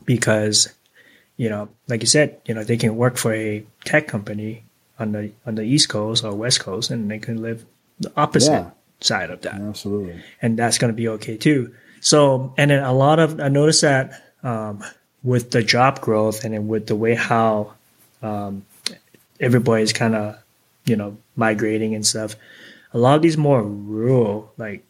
Because 0.05 0.73
you 1.37 1.49
know, 1.49 1.69
like 1.87 2.01
you 2.01 2.07
said, 2.07 2.39
you 2.45 2.53
know, 2.53 2.63
they 2.63 2.77
can 2.77 2.95
work 2.95 3.17
for 3.17 3.33
a 3.33 3.65
tech 3.83 4.07
company 4.07 4.63
on 4.99 5.11
the 5.11 5.31
on 5.45 5.55
the 5.55 5.63
East 5.63 5.89
Coast 5.89 6.23
or 6.23 6.33
West 6.33 6.59
Coast, 6.59 6.91
and 6.91 7.09
they 7.09 7.19
can 7.19 7.41
live 7.41 7.65
the 7.99 8.11
opposite 8.17 8.51
yeah. 8.51 8.69
side 8.99 9.29
of 9.29 9.41
that. 9.41 9.55
Absolutely, 9.55 10.21
and 10.41 10.57
that's 10.57 10.77
going 10.77 10.91
to 10.91 10.95
be 10.95 11.07
okay 11.09 11.37
too. 11.37 11.73
So, 12.01 12.53
and 12.57 12.71
then 12.71 12.83
a 12.83 12.93
lot 12.93 13.19
of 13.19 13.39
I 13.39 13.47
noticed 13.47 13.81
that 13.81 14.21
um, 14.43 14.83
with 15.23 15.51
the 15.51 15.63
job 15.63 16.01
growth 16.01 16.43
and 16.43 16.53
then 16.53 16.67
with 16.67 16.87
the 16.87 16.95
way 16.95 17.15
how 17.15 17.73
um, 18.21 18.65
everybody 19.39 19.83
is 19.83 19.93
kind 19.93 20.15
of 20.15 20.37
you 20.85 20.95
know, 20.95 21.17
migrating 21.35 21.95
and 21.95 22.05
stuff. 22.05 22.35
A 22.93 22.97
lot 22.97 23.15
of 23.15 23.21
these 23.21 23.37
more 23.37 23.61
rural 23.61 24.53
like 24.57 24.85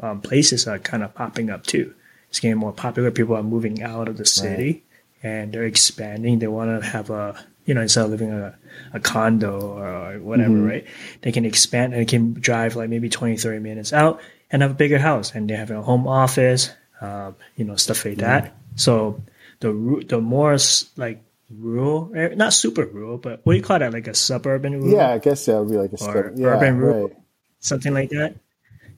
um, 0.00 0.20
places 0.20 0.66
are 0.66 0.78
kind 0.78 1.02
of 1.02 1.14
popping 1.14 1.50
up 1.50 1.66
too. 1.66 1.94
It's 2.30 2.40
getting 2.40 2.58
more 2.58 2.72
popular. 2.72 3.10
People 3.10 3.36
are 3.36 3.42
moving 3.42 3.82
out 3.82 4.08
of 4.08 4.16
the 4.16 4.26
city 4.26 4.84
right. 5.24 5.30
and 5.30 5.52
they're 5.52 5.64
expanding. 5.64 6.38
They 6.38 6.46
want 6.46 6.82
to 6.82 6.86
have 6.86 7.10
a 7.10 7.42
you 7.64 7.74
know 7.74 7.82
instead 7.82 8.04
of 8.04 8.10
living 8.10 8.28
in 8.28 8.38
a, 8.38 8.58
a 8.94 9.00
condo 9.00 9.60
or 9.60 10.18
whatever, 10.18 10.54
mm-hmm. 10.54 10.66
right? 10.66 10.86
They 11.22 11.32
can 11.32 11.44
expand 11.44 11.92
and 11.92 12.02
they 12.02 12.06
can 12.06 12.34
drive 12.34 12.76
like 12.76 12.90
maybe 12.90 13.08
20, 13.08 13.36
30 13.36 13.58
minutes 13.60 13.92
out 13.92 14.20
and 14.50 14.62
have 14.62 14.72
a 14.72 14.74
bigger 14.74 14.98
house 14.98 15.34
and 15.34 15.48
they 15.48 15.54
have 15.54 15.70
a 15.70 15.82
home 15.82 16.06
office, 16.06 16.70
uh, 17.00 17.32
you 17.56 17.64
know, 17.64 17.76
stuff 17.76 18.04
like 18.04 18.18
that. 18.18 18.44
Mm-hmm. 18.44 18.76
So 18.76 19.22
the 19.60 20.04
the 20.06 20.20
more 20.20 20.56
like 20.96 21.22
rural, 21.50 22.10
not 22.36 22.52
super 22.52 22.84
rural, 22.84 23.18
but 23.18 23.40
what 23.44 23.54
do 23.54 23.56
you 23.56 23.62
call 23.62 23.78
that? 23.78 23.92
Like 23.92 24.06
a 24.06 24.14
suburban 24.14 24.74
rural? 24.80 24.96
Yeah, 24.96 25.12
I 25.12 25.18
guess 25.18 25.46
that 25.46 25.58
would 25.58 25.70
be 25.70 25.76
like 25.76 25.92
a 25.92 26.04
or 26.04 26.32
yeah, 26.36 26.46
urban 26.48 26.78
rural, 26.78 27.08
right. 27.08 27.16
something 27.60 27.92
like 27.92 28.10
that. 28.10 28.36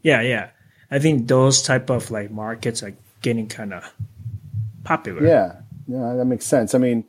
Yeah, 0.02 0.20
yeah. 0.22 0.50
I 0.90 0.98
think 0.98 1.28
those 1.28 1.62
type 1.62 1.90
of 1.90 2.10
like 2.10 2.30
markets 2.30 2.82
are 2.82 2.94
getting 3.22 3.48
kind 3.48 3.72
of 3.72 3.92
popular. 4.84 5.24
Yeah, 5.26 5.56
yeah, 5.86 6.14
that 6.14 6.24
makes 6.24 6.46
sense. 6.46 6.74
I 6.74 6.78
mean, 6.78 7.04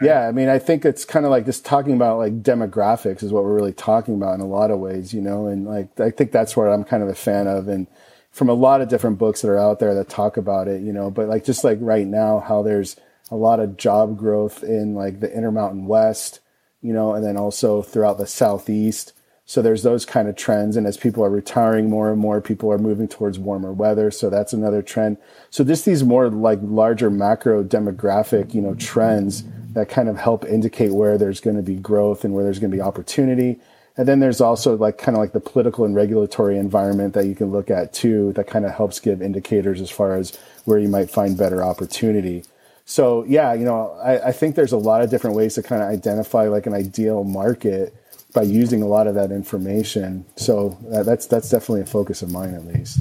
yeah, 0.00 0.26
I 0.26 0.32
mean, 0.32 0.48
I 0.48 0.58
think 0.58 0.84
it's 0.84 1.04
kind 1.04 1.26
of 1.26 1.30
like 1.30 1.44
just 1.44 1.64
talking 1.64 1.92
about 1.92 2.18
like 2.18 2.42
demographics 2.42 3.22
is 3.22 3.32
what 3.32 3.44
we're 3.44 3.54
really 3.54 3.72
talking 3.72 4.14
about 4.14 4.34
in 4.34 4.40
a 4.40 4.46
lot 4.46 4.70
of 4.70 4.78
ways, 4.78 5.12
you 5.12 5.20
know, 5.20 5.46
and 5.46 5.66
like 5.66 6.00
I 6.00 6.10
think 6.10 6.32
that's 6.32 6.56
what 6.56 6.68
I'm 6.68 6.84
kind 6.84 7.02
of 7.02 7.08
a 7.08 7.14
fan 7.14 7.46
of, 7.46 7.68
and 7.68 7.86
from 8.30 8.48
a 8.48 8.54
lot 8.54 8.80
of 8.80 8.88
different 8.88 9.18
books 9.18 9.42
that 9.42 9.50
are 9.50 9.58
out 9.58 9.78
there 9.78 9.94
that 9.94 10.08
talk 10.08 10.36
about 10.36 10.68
it, 10.68 10.82
you 10.82 10.92
know, 10.92 11.10
but 11.10 11.28
like 11.28 11.44
just 11.44 11.64
like 11.64 11.78
right 11.80 12.06
now, 12.06 12.40
how 12.40 12.62
there's 12.62 12.96
a 13.30 13.36
lot 13.36 13.60
of 13.60 13.76
job 13.76 14.16
growth 14.16 14.62
in 14.62 14.94
like 14.94 15.20
the 15.20 15.32
Intermountain 15.32 15.86
West, 15.86 16.40
you 16.80 16.92
know, 16.92 17.14
and 17.14 17.24
then 17.24 17.36
also 17.36 17.82
throughout 17.82 18.18
the 18.18 18.26
Southeast. 18.26 19.12
So 19.50 19.62
there's 19.62 19.82
those 19.82 20.06
kind 20.06 20.28
of 20.28 20.36
trends. 20.36 20.76
And 20.76 20.86
as 20.86 20.96
people 20.96 21.24
are 21.24 21.28
retiring 21.28 21.90
more 21.90 22.12
and 22.12 22.20
more, 22.20 22.40
people 22.40 22.70
are 22.72 22.78
moving 22.78 23.08
towards 23.08 23.36
warmer 23.36 23.72
weather. 23.72 24.12
So 24.12 24.30
that's 24.30 24.52
another 24.52 24.80
trend. 24.80 25.16
So 25.50 25.64
just 25.64 25.84
these 25.84 26.04
more 26.04 26.28
like 26.28 26.60
larger 26.62 27.10
macro 27.10 27.64
demographic, 27.64 28.54
you 28.54 28.60
know, 28.60 28.76
trends 28.76 29.42
that 29.72 29.88
kind 29.88 30.08
of 30.08 30.18
help 30.18 30.44
indicate 30.44 30.92
where 30.92 31.18
there's 31.18 31.40
going 31.40 31.56
to 31.56 31.64
be 31.64 31.74
growth 31.74 32.24
and 32.24 32.32
where 32.32 32.44
there's 32.44 32.60
going 32.60 32.70
to 32.70 32.76
be 32.76 32.80
opportunity. 32.80 33.58
And 33.96 34.06
then 34.06 34.20
there's 34.20 34.40
also 34.40 34.76
like 34.76 34.98
kind 34.98 35.16
of 35.16 35.20
like 35.20 35.32
the 35.32 35.40
political 35.40 35.84
and 35.84 35.96
regulatory 35.96 36.56
environment 36.56 37.14
that 37.14 37.26
you 37.26 37.34
can 37.34 37.50
look 37.50 37.70
at 37.72 37.92
too, 37.92 38.32
that 38.34 38.46
kind 38.46 38.64
of 38.64 38.70
helps 38.70 39.00
give 39.00 39.20
indicators 39.20 39.80
as 39.80 39.90
far 39.90 40.14
as 40.14 40.38
where 40.64 40.78
you 40.78 40.88
might 40.88 41.10
find 41.10 41.36
better 41.36 41.64
opportunity. 41.64 42.44
So 42.84 43.24
yeah, 43.24 43.52
you 43.52 43.64
know, 43.64 43.98
I, 44.00 44.28
I 44.28 44.32
think 44.32 44.54
there's 44.54 44.70
a 44.70 44.78
lot 44.78 45.02
of 45.02 45.10
different 45.10 45.34
ways 45.34 45.54
to 45.54 45.62
kind 45.64 45.82
of 45.82 45.88
identify 45.88 46.46
like 46.46 46.66
an 46.66 46.72
ideal 46.72 47.24
market 47.24 47.96
by 48.32 48.42
using 48.42 48.82
a 48.82 48.86
lot 48.86 49.06
of 49.06 49.14
that 49.14 49.32
information. 49.32 50.24
So 50.36 50.78
that, 50.90 51.06
that's 51.06 51.26
that's 51.26 51.50
definitely 51.50 51.82
a 51.82 51.86
focus 51.86 52.22
of 52.22 52.30
mine 52.30 52.54
at 52.54 52.66
least. 52.66 53.00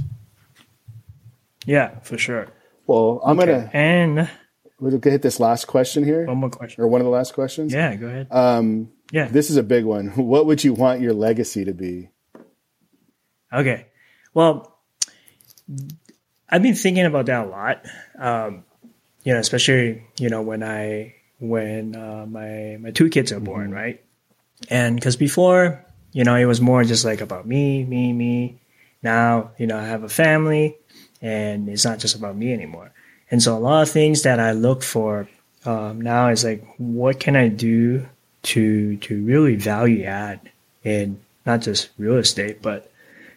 Yeah, 1.65 2.00
for 2.00 2.17
sure. 2.17 2.48
Well, 2.88 3.21
I'm 3.24 3.39
okay. 3.39 3.51
gonna 3.51 3.69
and 3.74 4.29
we'll 4.79 5.00
hit 5.00 5.21
this 5.21 5.39
last 5.39 5.65
question 5.65 6.03
here. 6.03 6.25
One 6.25 6.38
more 6.38 6.50
question, 6.50 6.83
or 6.83 6.88
one 6.88 7.01
of 7.01 7.05
the 7.05 7.12
last 7.12 7.33
questions. 7.33 7.74
Yeah, 7.74 7.95
go 7.95 8.07
ahead. 8.07 8.27
Um, 8.31 8.91
yeah. 9.12 9.27
This 9.27 9.50
is 9.50 9.57
a 9.57 9.63
big 9.63 9.86
one. 9.86 10.07
What 10.29 10.45
would 10.45 10.63
you 10.63 10.74
want 10.74 11.01
your 11.01 11.13
legacy 11.13 11.65
to 11.65 11.74
be? 11.74 12.09
Okay. 13.51 13.88
Well, 14.33 14.79
I've 16.50 16.62
been 16.62 16.75
thinking 16.75 17.05
about 17.05 17.25
that 17.27 17.45
a 17.45 17.50
lot. 17.50 17.86
Um, 18.17 18.65
you 19.24 19.33
know, 19.33 19.39
especially, 19.39 20.03
you 20.19 20.29
know, 20.29 20.41
when 20.41 20.63
I, 20.63 21.15
when 21.39 21.95
uh, 21.95 22.25
my, 22.27 22.77
my 22.79 22.91
two 22.91 23.09
kids 23.09 23.31
are 23.31 23.39
born, 23.39 23.67
mm-hmm. 23.67 23.74
right? 23.74 24.03
And 24.70 24.96
because 24.96 25.16
before, 25.16 25.84
you 26.12 26.24
know, 26.24 26.36
it 26.36 26.46
was 26.46 26.60
more 26.60 26.84
just 26.84 27.06
like 27.06 27.22
about 27.22 27.48
me, 27.48 27.84
me, 27.86 28.12
me. 28.13 28.60
Now, 29.01 29.51
you 29.58 29.68
know, 29.68 29.78
I 29.78 29.86
have 29.86 30.04
a 30.04 30.10
family 30.10 30.75
and 31.22 31.70
it's 31.70 31.86
not 31.86 32.00
just 32.00 32.16
about 32.16 32.36
me 32.36 32.54
anymore. 32.54 32.92
And 33.32 33.42
so 33.42 33.56
a 33.56 33.60
lot 33.60 33.84
of 33.84 33.89
things 33.89 34.24
that 34.24 34.39
I 34.39 34.51
look 34.51 34.84
for 34.84 35.30
um, 35.66 36.01
now 36.01 36.30
is 36.30 36.44
like, 36.44 36.63
what 36.78 37.20
can 37.20 37.36
I 37.36 37.48
do 37.48 38.08
to 38.42 38.96
to 38.98 39.24
really 39.24 39.56
value 39.56 40.04
add 40.04 40.39
in 40.84 41.20
not 41.46 41.62
just 41.62 41.89
real 41.98 42.18
estate, 42.18 42.62
but 42.62 42.92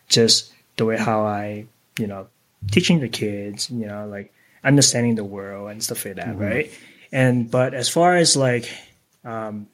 just 0.09 0.53
the 0.77 0.85
way 0.85 0.97
how 0.97 1.25
I, 1.25 1.67
you 1.99 2.07
know, 2.07 2.29
teaching 2.71 3.01
the 3.01 3.09
kids, 3.09 3.71
you 3.71 3.87
know, 3.87 4.07
like 4.07 4.33
understanding 4.65 5.17
the 5.17 5.25
world 5.25 5.71
and 5.71 5.83
stuff 5.83 6.05
like 6.05 6.17
that, 6.17 6.29
mm-hmm. 6.29 6.43
right? 6.43 6.79
And 7.11 7.51
but 7.51 7.75
as 7.75 7.89
far 7.89 8.17
as 8.17 8.37
like 8.37 8.71
um, 9.25 9.67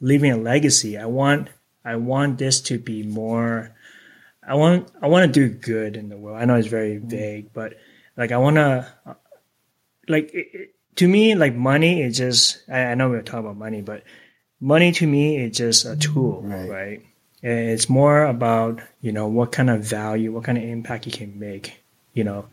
leaving 0.00 0.32
a 0.32 0.36
legacy, 0.36 0.98
I 0.98 1.06
want 1.06 1.48
I 1.84 1.96
want 1.96 2.38
this 2.38 2.60
to 2.62 2.78
be 2.78 3.02
more. 3.02 3.74
I 4.46 4.54
want 4.54 4.90
I 5.00 5.08
want 5.08 5.32
to 5.32 5.48
do 5.48 5.54
good 5.54 5.96
in 5.96 6.08
the 6.08 6.16
world. 6.16 6.40
I 6.40 6.44
know 6.44 6.56
it's 6.56 6.68
very 6.68 6.96
mm-hmm. 6.96 7.08
vague, 7.08 7.52
but 7.52 7.74
like 8.16 8.32
I 8.32 8.38
want 8.38 8.56
to 8.56 8.92
like 10.08 10.30
it, 10.34 10.74
to 10.96 11.08
me 11.08 11.34
like 11.34 11.54
money 11.54 12.02
is 12.02 12.16
just 12.16 12.62
I, 12.68 12.86
I 12.86 12.94
know 12.94 13.08
we're 13.08 13.22
talking 13.22 13.40
about 13.40 13.56
money, 13.56 13.82
but 13.82 14.02
money 14.60 14.92
to 14.92 15.06
me 15.06 15.36
is 15.36 15.56
just 15.56 15.84
a 15.84 15.96
tool, 15.96 16.42
right. 16.42 16.68
right? 16.68 17.02
It's 17.40 17.88
more 17.88 18.24
about, 18.24 18.80
you 19.00 19.12
know, 19.12 19.28
what 19.28 19.52
kind 19.52 19.70
of 19.70 19.84
value, 19.84 20.32
what 20.32 20.42
kind 20.42 20.58
of 20.58 20.64
impact 20.64 21.06
you 21.06 21.12
can 21.12 21.38
make, 21.38 21.80
you 22.12 22.24
know. 22.24 22.48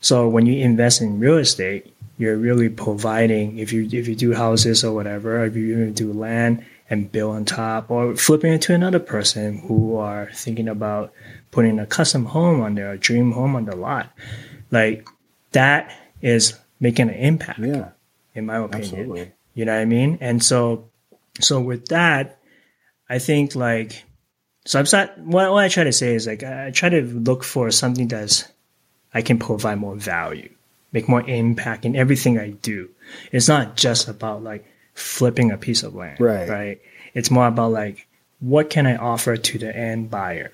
So 0.00 0.26
when 0.28 0.46
you 0.46 0.64
invest 0.64 1.02
in 1.02 1.20
real 1.20 1.36
estate, 1.36 1.94
you're 2.16 2.36
really 2.36 2.70
providing 2.70 3.58
if 3.58 3.72
you 3.72 3.88
if 3.92 4.08
you 4.08 4.14
do 4.14 4.32
houses 4.32 4.84
or 4.84 4.94
whatever, 4.94 5.44
if 5.44 5.54
you 5.54 5.72
even 5.72 5.92
do 5.92 6.12
land 6.12 6.64
and 6.92 7.10
build 7.10 7.34
on 7.34 7.46
top 7.46 7.90
or 7.90 8.14
flipping 8.14 8.52
it 8.52 8.60
to 8.60 8.74
another 8.74 8.98
person 8.98 9.56
who 9.60 9.96
are 9.96 10.28
thinking 10.34 10.68
about 10.68 11.10
putting 11.50 11.78
a 11.78 11.86
custom 11.86 12.26
home 12.26 12.60
on 12.60 12.74
their 12.74 12.98
dream 12.98 13.32
home 13.32 13.56
on 13.56 13.64
the 13.64 13.74
lot. 13.74 14.12
Like 14.70 15.08
that 15.52 15.90
is 16.20 16.52
making 16.80 17.08
an 17.08 17.14
impact. 17.14 17.60
Yeah. 17.60 17.92
In 18.34 18.44
my 18.44 18.58
opinion. 18.58 18.82
Absolutely. 18.82 19.32
You 19.54 19.64
know 19.64 19.74
what 19.74 19.80
I 19.80 19.84
mean? 19.86 20.18
And 20.20 20.44
so 20.44 20.90
so 21.40 21.62
with 21.62 21.86
that, 21.86 22.38
I 23.08 23.18
think 23.18 23.56
like 23.56 24.04
so 24.66 24.78
I'm 24.78 24.86
not 24.92 25.18
what, 25.18 25.50
what 25.50 25.64
I 25.64 25.68
try 25.68 25.84
to 25.84 25.92
say 25.94 26.14
is 26.14 26.26
like 26.26 26.42
I 26.42 26.72
try 26.72 26.90
to 26.90 27.00
look 27.00 27.42
for 27.42 27.70
something 27.70 28.08
that's 28.08 28.44
I 29.14 29.22
can 29.22 29.38
provide 29.38 29.78
more 29.78 29.96
value, 29.96 30.50
make 30.92 31.08
more 31.08 31.22
impact 31.22 31.86
in 31.86 31.96
everything 31.96 32.38
I 32.38 32.50
do. 32.50 32.90
It's 33.30 33.48
not 33.48 33.76
just 33.78 34.08
about 34.08 34.42
like 34.42 34.66
flipping 34.94 35.50
a 35.50 35.56
piece 35.56 35.82
of 35.82 35.94
land. 35.94 36.20
Right. 36.20 36.48
Right. 36.48 36.80
It's 37.14 37.30
more 37.30 37.46
about 37.46 37.72
like 37.72 38.06
what 38.40 38.70
can 38.70 38.86
I 38.86 38.96
offer 38.96 39.36
to 39.36 39.58
the 39.58 39.74
end 39.74 40.10
buyer? 40.10 40.50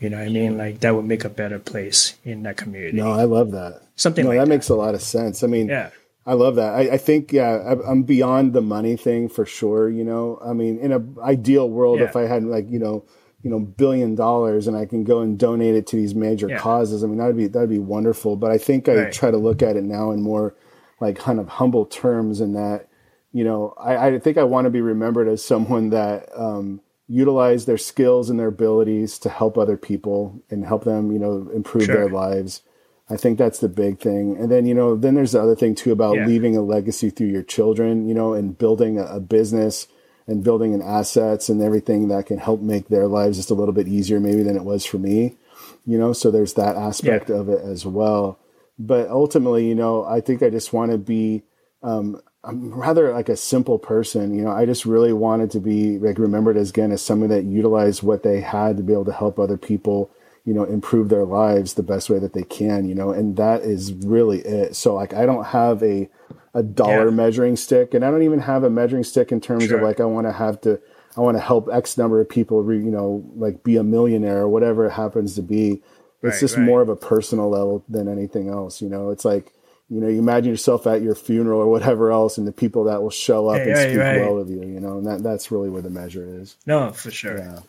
You 0.00 0.10
know 0.10 0.18
what 0.18 0.26
I 0.26 0.30
mean? 0.30 0.56
Like 0.56 0.80
that 0.80 0.94
would 0.94 1.04
make 1.04 1.24
a 1.24 1.28
better 1.28 1.58
place 1.58 2.14
in 2.24 2.44
that 2.44 2.56
community. 2.56 2.96
No, 2.96 3.10
I 3.10 3.24
love 3.24 3.50
that. 3.50 3.82
Something 3.96 4.24
no, 4.24 4.30
like 4.30 4.38
that, 4.38 4.44
that 4.44 4.50
makes 4.50 4.68
a 4.68 4.76
lot 4.76 4.94
of 4.94 5.02
sense. 5.02 5.42
I 5.42 5.48
mean, 5.48 5.68
yeah. 5.68 5.90
I 6.24 6.34
love 6.34 6.54
that. 6.54 6.74
I, 6.74 6.80
I 6.92 6.96
think, 6.98 7.32
yeah, 7.32 7.48
I, 7.48 7.90
am 7.90 8.04
beyond 8.04 8.52
the 8.52 8.60
money 8.60 8.96
thing 8.96 9.28
for 9.28 9.44
sure. 9.44 9.88
You 9.90 10.04
know, 10.04 10.40
I 10.44 10.52
mean, 10.52 10.78
in 10.78 10.92
an 10.92 11.16
ideal 11.20 11.68
world, 11.68 11.98
yeah. 11.98 12.04
if 12.04 12.14
I 12.14 12.22
had 12.22 12.44
like, 12.44 12.70
you 12.70 12.78
know, 12.78 13.04
you 13.42 13.50
know, 13.50 13.58
billion 13.58 14.14
dollars 14.14 14.68
and 14.68 14.76
I 14.76 14.84
can 14.84 15.04
go 15.04 15.20
and 15.20 15.38
donate 15.38 15.74
it 15.74 15.86
to 15.88 15.96
these 15.96 16.14
major 16.14 16.48
yeah. 16.48 16.58
causes, 16.58 17.02
I 17.02 17.06
mean, 17.06 17.18
that'd 17.18 17.36
be, 17.36 17.46
that'd 17.48 17.68
be 17.70 17.78
wonderful. 17.78 18.36
But 18.36 18.52
I 18.52 18.58
think 18.58 18.88
I 18.88 18.94
right. 18.94 19.12
try 19.12 19.30
to 19.30 19.38
look 19.38 19.62
at 19.62 19.76
it 19.76 19.84
now 19.84 20.12
in 20.12 20.22
more 20.22 20.54
like 21.00 21.18
kind 21.18 21.40
of 21.40 21.48
humble 21.48 21.86
terms 21.86 22.40
and 22.40 22.54
that, 22.54 22.87
you 23.32 23.44
know, 23.44 23.74
I, 23.78 24.08
I 24.08 24.18
think 24.18 24.38
I 24.38 24.44
want 24.44 24.64
to 24.64 24.70
be 24.70 24.80
remembered 24.80 25.28
as 25.28 25.44
someone 25.44 25.90
that, 25.90 26.28
um, 26.34 26.80
utilize 27.10 27.64
their 27.64 27.78
skills 27.78 28.28
and 28.28 28.38
their 28.38 28.48
abilities 28.48 29.18
to 29.18 29.30
help 29.30 29.56
other 29.56 29.78
people 29.78 30.42
and 30.50 30.66
help 30.66 30.84
them, 30.84 31.10
you 31.10 31.18
know, 31.18 31.48
improve 31.54 31.84
sure. 31.84 31.94
their 31.94 32.10
lives 32.10 32.62
I 33.10 33.16
think 33.16 33.38
that's 33.38 33.60
the 33.60 33.68
big 33.68 33.98
thing. 33.98 34.36
And 34.36 34.50
then, 34.50 34.66
you 34.66 34.74
know, 34.74 34.94
then 34.94 35.14
there's 35.14 35.32
the 35.32 35.42
other 35.42 35.56
thing 35.56 35.74
too 35.74 35.92
about 35.92 36.16
yeah. 36.16 36.26
leaving 36.26 36.56
a 36.56 36.62
legacy 36.62 37.10
through 37.10 37.28
your 37.28 37.42
children, 37.42 38.06
you 38.06 38.14
know, 38.14 38.34
and 38.34 38.56
building 38.56 38.98
a, 38.98 39.04
a, 39.04 39.20
business 39.20 39.88
and 40.26 40.44
building 40.44 40.74
an 40.74 40.82
assets 40.82 41.48
and 41.48 41.62
everything 41.62 42.08
that 42.08 42.26
can 42.26 42.36
help 42.36 42.60
make 42.60 42.88
their 42.88 43.06
lives 43.06 43.38
just 43.38 43.50
a 43.50 43.54
little 43.54 43.72
bit 43.72 43.88
easier 43.88 44.20
maybe 44.20 44.42
than 44.42 44.56
it 44.56 44.64
was 44.64 44.84
for 44.84 44.98
me, 44.98 45.38
you 45.86 45.96
know, 45.96 46.12
so 46.12 46.30
there's 46.30 46.52
that 46.54 46.76
aspect 46.76 47.30
yeah. 47.30 47.36
of 47.36 47.48
it 47.48 47.62
as 47.62 47.86
well. 47.86 48.38
But 48.78 49.08
ultimately, 49.08 49.66
you 49.66 49.74
know, 49.74 50.04
I 50.04 50.20
think 50.20 50.42
I 50.42 50.50
just 50.50 50.74
want 50.74 50.92
to 50.92 50.98
be, 50.98 51.44
um, 51.82 52.20
I'm 52.48 52.72
rather 52.72 53.12
like 53.12 53.28
a 53.28 53.36
simple 53.36 53.78
person, 53.78 54.34
you 54.34 54.42
know, 54.42 54.50
I 54.50 54.64
just 54.64 54.86
really 54.86 55.12
wanted 55.12 55.50
to 55.50 55.60
be 55.60 55.98
like 55.98 56.18
remembered 56.18 56.56
as 56.56 56.70
again 56.70 56.92
as 56.92 57.02
someone 57.02 57.28
that 57.28 57.44
utilized 57.44 58.02
what 58.02 58.22
they 58.22 58.40
had 58.40 58.78
to 58.78 58.82
be 58.82 58.94
able 58.94 59.04
to 59.04 59.12
help 59.12 59.38
other 59.38 59.58
people 59.58 60.10
you 60.48 60.54
know 60.54 60.64
improve 60.64 61.10
their 61.10 61.26
lives 61.26 61.74
the 61.74 61.82
best 61.82 62.08
way 62.08 62.18
that 62.18 62.32
they 62.32 62.42
can 62.42 62.88
you 62.88 62.94
know 62.94 63.10
and 63.10 63.36
that 63.36 63.60
is 63.60 63.92
really 63.92 64.38
it 64.38 64.74
so 64.74 64.94
like 64.94 65.12
i 65.12 65.26
don't 65.26 65.44
have 65.44 65.82
a 65.82 66.08
a 66.54 66.62
dollar 66.62 67.10
yeah. 67.10 67.14
measuring 67.14 67.54
stick 67.54 67.92
and 67.92 68.02
i 68.02 68.10
don't 68.10 68.22
even 68.22 68.38
have 68.38 68.64
a 68.64 68.70
measuring 68.70 69.04
stick 69.04 69.30
in 69.30 69.42
terms 69.42 69.64
sure. 69.64 69.76
of 69.76 69.82
like 69.82 70.00
i 70.00 70.06
want 70.06 70.26
to 70.26 70.32
have 70.32 70.58
to 70.58 70.80
i 71.18 71.20
want 71.20 71.36
to 71.36 71.40
help 71.40 71.68
x 71.70 71.98
number 71.98 72.18
of 72.18 72.26
people 72.26 72.62
re, 72.62 72.78
you 72.78 72.90
know 72.90 73.22
like 73.36 73.62
be 73.62 73.76
a 73.76 73.82
millionaire 73.82 74.38
or 74.38 74.48
whatever 74.48 74.86
it 74.86 74.92
happens 74.92 75.34
to 75.34 75.42
be 75.42 75.82
it's 76.22 76.32
right, 76.36 76.40
just 76.40 76.56
right. 76.56 76.64
more 76.64 76.80
of 76.80 76.88
a 76.88 76.96
personal 76.96 77.50
level 77.50 77.84
than 77.86 78.08
anything 78.08 78.48
else 78.48 78.80
you 78.80 78.88
know 78.88 79.10
it's 79.10 79.26
like 79.26 79.52
you 79.90 80.00
know, 80.00 80.08
you 80.08 80.18
imagine 80.18 80.50
yourself 80.50 80.86
at 80.86 81.02
your 81.02 81.14
funeral 81.14 81.60
or 81.60 81.66
whatever 81.70 82.12
else, 82.12 82.38
and 82.38 82.46
the 82.46 82.52
people 82.52 82.84
that 82.84 83.02
will 83.02 83.10
show 83.10 83.48
up 83.48 83.60
and 83.60 83.72
right, 83.72 83.88
speak 83.88 83.98
right. 83.98 84.20
well 84.20 84.38
of 84.38 84.50
you, 84.50 84.60
you 84.60 84.80
know, 84.80 84.98
and 84.98 85.06
that, 85.06 85.22
that's 85.22 85.50
really 85.50 85.70
where 85.70 85.82
the 85.82 85.90
measure 85.90 86.40
is. 86.40 86.56
No, 86.66 86.92
for 86.92 87.10
sure. 87.10 87.38
Yeah. 87.38 87.60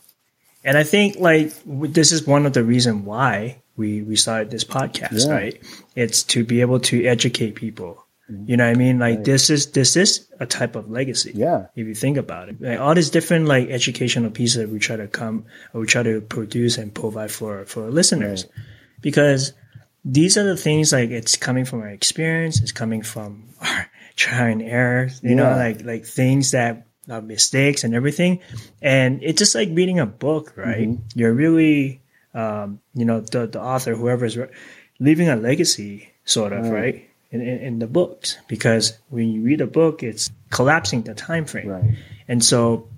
And 0.63 0.77
I 0.77 0.83
think 0.83 1.17
like 1.17 1.57
w- 1.63 1.91
this 1.91 2.11
is 2.11 2.27
one 2.27 2.45
of 2.45 2.53
the 2.53 2.63
reason 2.63 3.05
why 3.05 3.61
we 3.77 4.01
we 4.01 4.17
started 4.17 4.51
this 4.51 4.65
podcast, 4.65 5.25
Yeah. 5.25 5.33
right? 5.33 5.63
It's 5.95 6.23
to 6.23 6.43
be 6.43 6.59
able 6.61 6.81
to 6.81 7.05
educate 7.05 7.55
people. 7.55 8.05
Mm-hmm. 8.29 8.51
You 8.51 8.57
know 8.57 8.65
what 8.67 8.75
I 8.75 8.77
mean? 8.77 8.99
Like 8.99 9.23
this 9.23 9.49
is 9.49 9.71
this 9.71 9.95
is 9.95 10.27
a 10.41 10.45
type 10.45 10.75
of 10.75 10.91
legacy. 10.91 11.31
Yeah. 11.33 11.67
If 11.75 11.87
you 11.87 11.95
think 11.95 12.17
about 12.17 12.49
it, 12.49 12.61
like 12.61 12.79
all 12.79 12.93
these 12.93 13.09
different 13.09 13.45
like 13.45 13.69
educational 13.69 14.31
pieces 14.31 14.57
that 14.57 14.69
we 14.69 14.79
try 14.79 14.97
to 14.97 15.07
come 15.07 15.45
or 15.73 15.81
we 15.81 15.87
try 15.87 16.03
to 16.03 16.19
produce 16.19 16.77
and 16.77 16.93
provide 16.93 17.31
for 17.31 17.63
for 17.65 17.85
our 17.85 17.91
listeners, 17.91 18.45
because 19.01 19.53
these 20.05 20.37
are 20.37 20.43
the 20.43 20.57
things 20.57 20.91
like 20.93 21.09
it's 21.09 21.35
coming 21.35 21.65
from 21.65 21.81
our 21.81 21.89
experience, 21.89 22.61
it's 22.61 22.71
coming 22.71 23.01
from 23.01 23.49
our 23.61 23.87
trial 24.15 24.51
and 24.51 24.61
error, 24.61 25.09
you 25.21 25.35
know, 25.35 25.49
like 25.51 25.83
like 25.83 26.05
things 26.05 26.51
that 26.51 26.85
are 27.09 27.21
mistakes 27.21 27.83
and 27.83 27.95
everything. 27.95 28.39
And 28.81 29.21
it's 29.23 29.39
just 29.39 29.55
like 29.55 29.69
reading 29.71 29.99
a 29.99 30.05
book, 30.05 30.53
right? 30.55 30.87
Mm-hmm. 30.89 31.19
You're 31.19 31.33
really, 31.33 32.01
um, 32.33 32.79
you 32.93 33.05
know, 33.05 33.19
the 33.21 33.47
the 33.47 33.61
author, 33.61 33.95
whoever's 33.95 34.37
re- 34.37 34.49
leaving 34.99 35.29
a 35.29 35.35
legacy, 35.35 36.09
sort 36.25 36.53
of, 36.53 36.69
right? 36.69 37.05
In, 37.31 37.41
in, 37.41 37.59
in 37.59 37.79
the 37.79 37.85
books, 37.87 38.37
because 38.47 38.97
when 39.09 39.29
you 39.29 39.43
read 39.43 39.61
a 39.61 39.67
book, 39.67 40.01
it's 40.01 40.31
collapsing 40.49 41.03
the 41.03 41.13
time 41.13 41.45
frame, 41.45 41.67
Right. 41.67 41.83
and 42.27 42.43
so, 42.43 42.89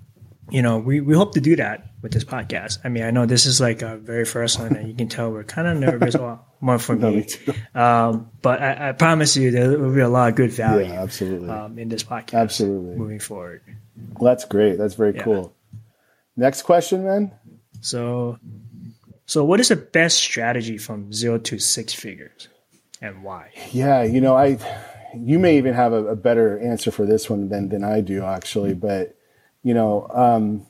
you 0.50 0.62
know, 0.62 0.78
we, 0.78 1.02
we 1.02 1.14
hope 1.14 1.34
to 1.34 1.40
do 1.40 1.56
that 1.56 1.88
with 2.00 2.12
this 2.12 2.24
podcast. 2.24 2.78
I 2.82 2.88
mean, 2.88 3.02
I 3.04 3.10
know 3.10 3.26
this 3.26 3.44
is 3.44 3.60
like 3.60 3.82
our 3.82 3.98
very 3.98 4.24
first 4.24 4.58
one, 4.58 4.74
and 4.74 4.88
you 4.88 4.94
can 4.94 5.08
tell 5.08 5.30
we're 5.30 5.44
kind 5.44 5.68
of 5.68 5.76
nervous, 5.76 6.16
well, 6.18 6.46
more 6.62 6.78
for 6.78 6.94
No, 6.96 7.10
me 7.10 7.26
me. 7.46 7.54
Um, 7.74 8.30
but 8.40 8.62
I, 8.62 8.88
I 8.88 8.92
promise 8.92 9.36
you, 9.36 9.50
there 9.50 9.76
will 9.78 9.92
be 9.92 10.00
a 10.00 10.08
lot 10.08 10.30
of 10.30 10.36
good 10.36 10.52
value 10.52 10.86
Yeah, 10.86 11.02
absolutely. 11.02 11.50
um, 11.50 11.78
in 11.78 11.88
this 11.90 12.02
podcast 12.04 12.34
Absolutely. 12.34 12.96
moving 12.96 13.18
forward. 13.18 13.60
Well, 14.18 14.32
that's 14.32 14.46
great. 14.46 14.78
That's 14.78 14.94
very 14.94 15.14
Yeah. 15.14 15.24
cool. 15.24 15.54
Next 16.36 16.62
question, 16.62 17.04
man. 17.04 17.32
So, 17.82 18.38
so 19.26 19.44
what 19.44 19.60
is 19.60 19.68
the 19.68 19.76
best 19.76 20.16
strategy 20.16 20.78
from 20.78 21.12
zero 21.12 21.36
to 21.38 21.58
six 21.58 21.92
figures, 21.92 22.48
and 23.02 23.22
why? 23.22 23.50
Yeah, 23.72 24.02
you 24.04 24.20
know, 24.20 24.34
I 24.36 24.56
you 25.14 25.38
may 25.38 25.58
even 25.58 25.74
have 25.74 25.92
a, 25.92 26.06
a 26.06 26.16
better 26.16 26.58
answer 26.60 26.90
for 26.90 27.04
this 27.04 27.28
one 27.28 27.48
than 27.50 27.68
than 27.68 27.84
I 27.84 28.00
do 28.00 28.24
actually, 28.24 28.72
but 28.74 29.14
you 29.62 29.74
know, 29.74 30.06
um, 30.14 30.66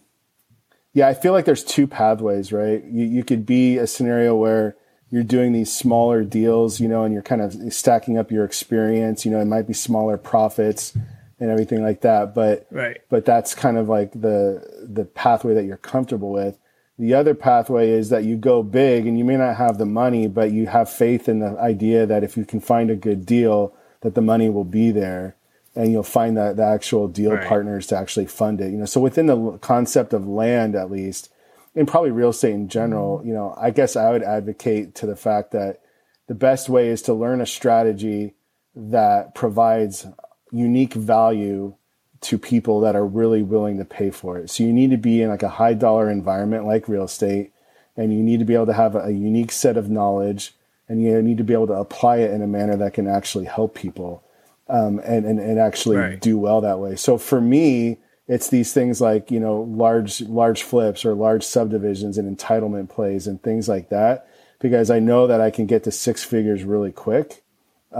yeah, 0.94 1.06
I 1.08 1.14
feel 1.14 1.32
like 1.32 1.44
there's 1.44 1.64
two 1.64 1.86
pathways, 1.86 2.50
right? 2.52 2.82
You 2.82 3.04
you 3.04 3.24
could 3.24 3.44
be 3.46 3.78
a 3.78 3.86
scenario 3.86 4.34
where 4.34 4.74
you're 5.12 5.22
doing 5.22 5.52
these 5.52 5.70
smaller 5.70 6.24
deals, 6.24 6.80
you 6.80 6.88
know, 6.88 7.04
and 7.04 7.12
you're 7.12 7.22
kind 7.22 7.42
of 7.42 7.54
stacking 7.72 8.16
up 8.18 8.32
your 8.32 8.44
experience. 8.44 9.24
You 9.24 9.30
know, 9.30 9.40
it 9.40 9.44
might 9.44 9.66
be 9.68 9.74
smaller 9.74 10.16
profits 10.16 10.94
and 11.38 11.50
everything 11.50 11.82
like 11.82 12.00
that, 12.00 12.34
but 12.34 12.66
Right. 12.70 12.98
but 13.10 13.24
that's 13.26 13.54
kind 13.54 13.76
of 13.76 13.88
like 13.88 14.12
the 14.12 14.64
the 14.82 15.04
pathway 15.04 15.52
that 15.54 15.64
you're 15.64 15.76
comfortable 15.76 16.30
with. 16.30 16.58
The 16.98 17.14
other 17.14 17.34
pathway 17.34 17.90
is 17.90 18.08
that 18.08 18.24
you 18.24 18.36
go 18.36 18.62
big 18.62 19.06
and 19.06 19.18
you 19.18 19.24
may 19.24 19.36
not 19.36 19.56
have 19.56 19.76
the 19.76 19.86
money, 19.86 20.28
but 20.28 20.50
you 20.50 20.66
have 20.66 20.88
faith 20.88 21.28
in 21.28 21.40
the 21.40 21.58
idea 21.58 22.06
that 22.06 22.24
if 22.24 22.36
you 22.36 22.44
can 22.44 22.60
find 22.60 22.90
a 22.90 22.96
good 22.96 23.26
deal, 23.26 23.74
that 24.00 24.14
the 24.14 24.20
money 24.22 24.48
will 24.48 24.64
be 24.64 24.90
there 24.90 25.34
and 25.74 25.90
you'll 25.90 26.02
find 26.02 26.36
that 26.36 26.56
the 26.56 26.64
actual 26.64 27.08
deal 27.08 27.32
Right. 27.32 27.46
partners 27.46 27.86
to 27.88 27.96
actually 27.96 28.26
fund 28.26 28.60
it. 28.60 28.70
You 28.70 28.78
know, 28.78 28.84
so 28.84 29.00
within 29.00 29.26
the 29.26 29.58
concept 29.58 30.12
of 30.12 30.26
land 30.28 30.74
at 30.74 30.90
least, 30.90 31.28
and 31.74 31.88
probably 31.88 32.10
real 32.10 32.30
estate 32.30 32.52
in 32.54 32.68
general, 32.68 33.22
you 33.24 33.32
know, 33.32 33.54
I 33.58 33.70
guess 33.70 33.96
I 33.96 34.10
would 34.10 34.22
advocate 34.22 34.94
to 34.96 35.06
the 35.06 35.16
fact 35.16 35.52
that 35.52 35.80
the 36.28 36.34
best 36.34 36.68
way 36.68 36.88
is 36.88 37.02
to 37.02 37.14
learn 37.14 37.40
a 37.40 37.46
strategy 37.46 38.34
that 38.74 39.34
provides 39.34 40.06
unique 40.50 40.94
value 40.94 41.74
to 42.20 42.38
people 42.38 42.80
that 42.80 42.94
are 42.94 43.06
really 43.06 43.42
willing 43.42 43.78
to 43.78 43.84
pay 43.84 44.10
for 44.10 44.38
it. 44.38 44.48
So 44.50 44.62
you 44.62 44.72
need 44.72 44.90
to 44.90 44.96
be 44.96 45.22
in 45.22 45.28
like 45.28 45.42
a 45.42 45.48
high 45.48 45.74
dollar 45.74 46.10
environment 46.10 46.66
like 46.66 46.88
real 46.88 47.04
estate 47.04 47.52
and 47.96 48.12
you 48.12 48.22
need 48.22 48.38
to 48.38 48.44
be 48.44 48.54
able 48.54 48.66
to 48.66 48.72
have 48.72 48.94
a, 48.94 49.00
a 49.00 49.10
unique 49.10 49.50
set 49.52 49.76
of 49.76 49.90
knowledge 49.90 50.54
and 50.88 51.02
you 51.02 51.20
need 51.22 51.38
to 51.38 51.44
be 51.44 51.52
able 51.54 51.66
to 51.68 51.72
apply 51.74 52.18
it 52.18 52.30
in 52.30 52.42
a 52.42 52.46
manner 52.46 52.76
that 52.76 52.94
can 52.94 53.08
actually 53.08 53.46
help 53.46 53.74
people 53.74 54.22
um, 54.68 55.00
and, 55.04 55.26
and, 55.26 55.40
and 55.40 55.58
actually 55.58 55.96
Right. 55.96 56.20
do 56.20 56.38
well 56.38 56.60
that 56.60 56.78
way. 56.78 56.96
So 56.96 57.18
for 57.18 57.40
me, 57.40 57.98
it's 58.32 58.48
these 58.48 58.72
things 58.72 59.00
like, 59.00 59.30
you 59.30 59.40
know, 59.40 59.56
large, 59.84 60.20
large 60.22 60.62
flips 60.62 61.04
or 61.04 61.12
large 61.14 61.44
subdivisions 61.44 62.16
and 62.18 62.26
entitlement 62.38 62.88
plays 62.88 63.26
and 63.26 63.42
things 63.42 63.68
like 63.68 63.88
that, 63.90 64.26
because 64.58 64.88
I 64.90 65.00
know 65.08 65.26
that 65.26 65.40
I 65.40 65.50
can 65.50 65.66
get 65.66 65.82
to 65.84 65.90
six 65.90 66.24
figures 66.24 66.64
really 66.64 66.92
quick 66.92 67.42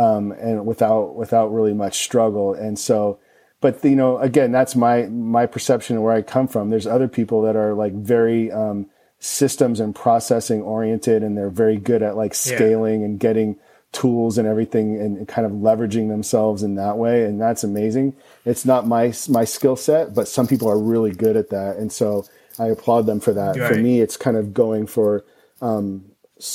um, 0.05 0.33
and 0.33 0.64
without 0.64 1.14
without 1.23 1.53
really 1.53 1.75
much 1.75 1.97
struggle. 2.09 2.55
And 2.55 2.79
so, 2.79 3.18
but 3.61 3.85
you 3.85 3.97
know, 3.97 4.18
again, 4.18 4.53
that's 4.53 4.75
my 4.75 5.03
my 5.09 5.47
perception 5.47 5.97
of 5.97 6.03
where 6.03 6.14
I 6.14 6.23
come 6.23 6.49
from. 6.49 6.71
There's 6.71 6.87
other 6.87 7.09
people 7.09 7.42
that 7.42 7.57
are 7.57 7.75
like 7.75 7.92
very 7.92 8.51
um, 8.51 8.87
systems 9.18 9.81
and 9.81 9.95
processing 9.95 10.62
oriented, 10.62 11.23
and 11.23 11.37
they're 11.37 11.51
very 11.64 11.77
good 11.77 12.03
at 12.03 12.16
like 12.16 12.33
Yeah. 12.33 12.57
scaling 12.57 13.05
and 13.05 13.21
getting 13.21 13.57
tools 13.92 14.38
and 14.38 14.48
everything, 14.48 14.98
and, 14.98 15.28
kind 15.28 15.46
of 15.46 15.52
leveraging 15.52 16.09
themselves 16.09 16.62
in 16.62 16.74
that 16.76 16.98
way. 16.98 17.24
And 17.24 17.40
that's 17.40 17.62
amazing. 17.62 18.16
It's 18.44 18.64
not 18.64 18.87
my 18.87 19.12
my 19.28 19.44
skill 19.44 19.76
set, 19.76 20.14
but 20.14 20.28
some 20.28 20.46
people 20.46 20.68
are 20.68 20.78
really 20.78 21.12
good 21.12 21.37
at 21.37 21.50
that, 21.50 21.76
and 21.76 21.92
so 21.92 22.24
I 22.59 22.66
applaud 22.66 23.07
them 23.07 23.20
for 23.20 23.33
that. 23.33 23.57
For 23.57 23.74
me, 23.74 24.00
it's 24.00 24.16
kind 24.16 24.37
of 24.37 24.52
going 24.52 24.87
for 24.87 25.24
um, 25.61 26.05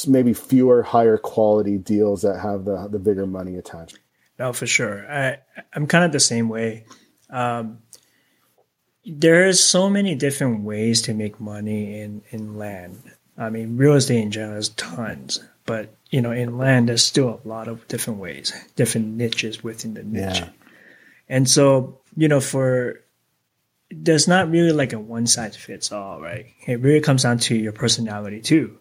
maybe 0.07 0.33
fewer 0.33 0.83
higher 0.83 1.17
quality 1.17 1.77
deals 1.77 2.21
that 2.23 2.39
have 2.39 2.65
the 2.65 2.87
the 2.87 2.99
bigger 2.99 3.25
money 3.25 3.55
attached. 3.55 3.99
No, 4.39 4.53
for 4.53 4.67
sure. 4.67 5.09
I 5.11 5.37
I'm 5.73 5.87
kind 5.87 6.05
of 6.05 6.11
the 6.11 6.19
same 6.19 6.49
way. 6.49 6.85
Um, 7.29 7.79
there's 9.05 9.63
so 9.63 9.89
many 9.89 10.15
different 10.15 10.63
ways 10.63 11.03
to 11.03 11.13
make 11.13 11.39
money 11.39 12.01
in 12.01 12.21
in 12.29 12.57
land. 12.57 13.01
I 13.37 13.49
mean, 13.49 13.77
real 13.77 13.93
estate 13.93 14.21
in 14.21 14.31
general 14.31 14.57
is 14.57 14.69
tons, 14.69 15.43
but 15.65 15.93
you 16.09 16.21
know, 16.21 16.31
in 16.31 16.57
land, 16.57 16.89
there's 16.89 17.03
still 17.03 17.41
a 17.43 17.47
lot 17.47 17.67
of 17.67 17.87
different 17.87 18.19
ways, 18.19 18.53
different 18.75 19.07
niches 19.07 19.63
within 19.63 19.93
the 19.93 20.03
niche. 20.03 20.39
Yeah. 20.39 20.49
And 21.29 21.49
so, 21.49 21.99
you 22.15 22.27
know, 22.27 22.39
for 22.39 23.01
there's 23.89 24.27
not 24.27 24.49
really 24.49 24.71
like 24.73 24.93
a 24.93 24.99
one 24.99 25.27
size 25.27 25.55
fits 25.55 25.91
all, 25.91 26.21
right? 26.21 26.47
It 26.65 26.79
really 26.81 27.01
comes 27.01 27.23
down 27.23 27.39
to 27.39 27.55
your 27.55 27.71
personality 27.73 28.41
too. 28.41 28.77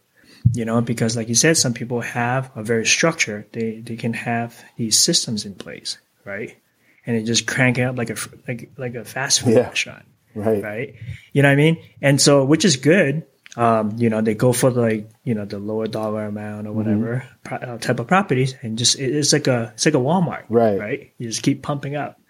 You 0.53 0.65
know, 0.65 0.81
because 0.81 1.17
like 1.17 1.29
you 1.29 1.35
said, 1.35 1.57
some 1.57 1.75
people 1.75 2.01
have 2.03 2.51
a 2.55 2.63
very 2.63 2.87
structure. 2.87 3.47
They 3.53 3.81
they 3.81 3.97
can 3.97 4.13
have 4.13 4.63
these 4.77 4.97
systems 4.97 5.45
in 5.45 5.55
place, 5.57 5.99
right? 6.25 6.57
And 7.05 7.17
they 7.17 7.25
just 7.25 7.47
crank 7.49 7.79
it 7.79 7.83
up 7.83 7.97
like 7.99 8.11
a 8.11 8.17
like 8.47 8.71
like 8.77 8.95
a 8.95 9.05
fast 9.05 9.41
food 9.41 9.55
Yeah. 9.55 9.61
restaurant 9.69 10.05
Right. 10.37 10.63
right? 10.63 10.95
You 11.33 11.43
know 11.43 11.49
what 11.49 11.55
I 11.55 11.57
mean? 11.57 11.79
And 12.01 12.21
so, 12.21 12.45
which 12.45 12.65
is 12.65 12.77
good. 12.77 13.25
Um, 13.57 13.95
you 13.97 14.11
know, 14.11 14.21
they 14.21 14.35
go 14.35 14.53
for 14.53 14.71
like, 14.71 15.09
you 15.25 15.35
know, 15.35 15.47
the 15.47 15.59
lower 15.59 15.87
dollar 15.87 16.27
amount 16.27 16.67
or 16.67 16.73
whatever 16.73 17.27
pro- 17.43 17.57
uh, 17.59 17.79
type 17.79 17.99
of 18.01 18.07
properties, 18.07 18.55
and 18.63 18.77
just 18.77 18.99
it- 18.99 19.15
it's 19.17 19.33
like 19.33 19.47
a 19.47 19.71
it's 19.75 19.87
like 19.87 19.95
a 19.95 19.99
Walmart, 19.99 20.45
Right. 20.51 20.79
Right? 20.79 21.13
You 21.19 21.29
just 21.29 21.43
keep 21.43 21.63
pumping 21.63 21.97
up. 21.97 22.21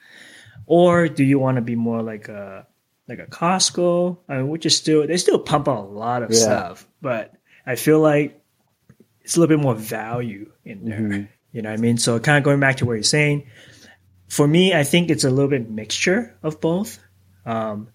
Or 0.67 1.09
do 1.09 1.25
you 1.25 1.39
want 1.39 1.57
to 1.57 1.63
be 1.63 1.75
more 1.75 2.03
like 2.03 2.29
a 2.29 2.67
like 3.09 3.19
a 3.21 3.27
Costco, 3.27 4.19
I 4.29 4.37
mean, 4.39 4.49
which 4.49 4.67
is 4.67 4.77
still 4.77 5.07
they 5.07 5.17
still 5.17 5.39
pump 5.39 5.69
out 5.69 5.79
a 5.79 5.89
lot 5.89 6.23
of 6.23 6.31
Yeah. 6.31 6.37
stuff, 6.39 6.87
but 7.03 7.33
I 7.67 7.75
feel 7.77 8.01
like 8.01 8.41
it's 9.23 9.37
a 9.37 9.41
little 9.41 9.57
bit 9.57 9.63
more 9.63 9.75
value 9.75 10.53
in 10.65 10.85
there. 10.85 11.01
Mm-hmm. 11.01 11.23
You 11.53 11.63
know 11.63 11.71
what 11.71 11.79
I 11.79 11.83
mean? 11.83 11.99
So 11.99 12.19
kind 12.21 12.39
of 12.39 12.45
going 12.45 12.61
back 12.61 12.77
to 12.77 12.87
what 12.87 12.95
you're 12.95 13.03
saying, 13.03 13.47
for 14.29 14.47
me, 14.47 14.75
I 14.75 14.85
think 14.85 15.11
it's 15.11 15.25
a 15.25 15.31
little 15.31 15.51
bit 15.51 15.69
mixture 15.71 16.37
of 16.43 16.61
both. 16.61 16.99
Um, 17.45 17.89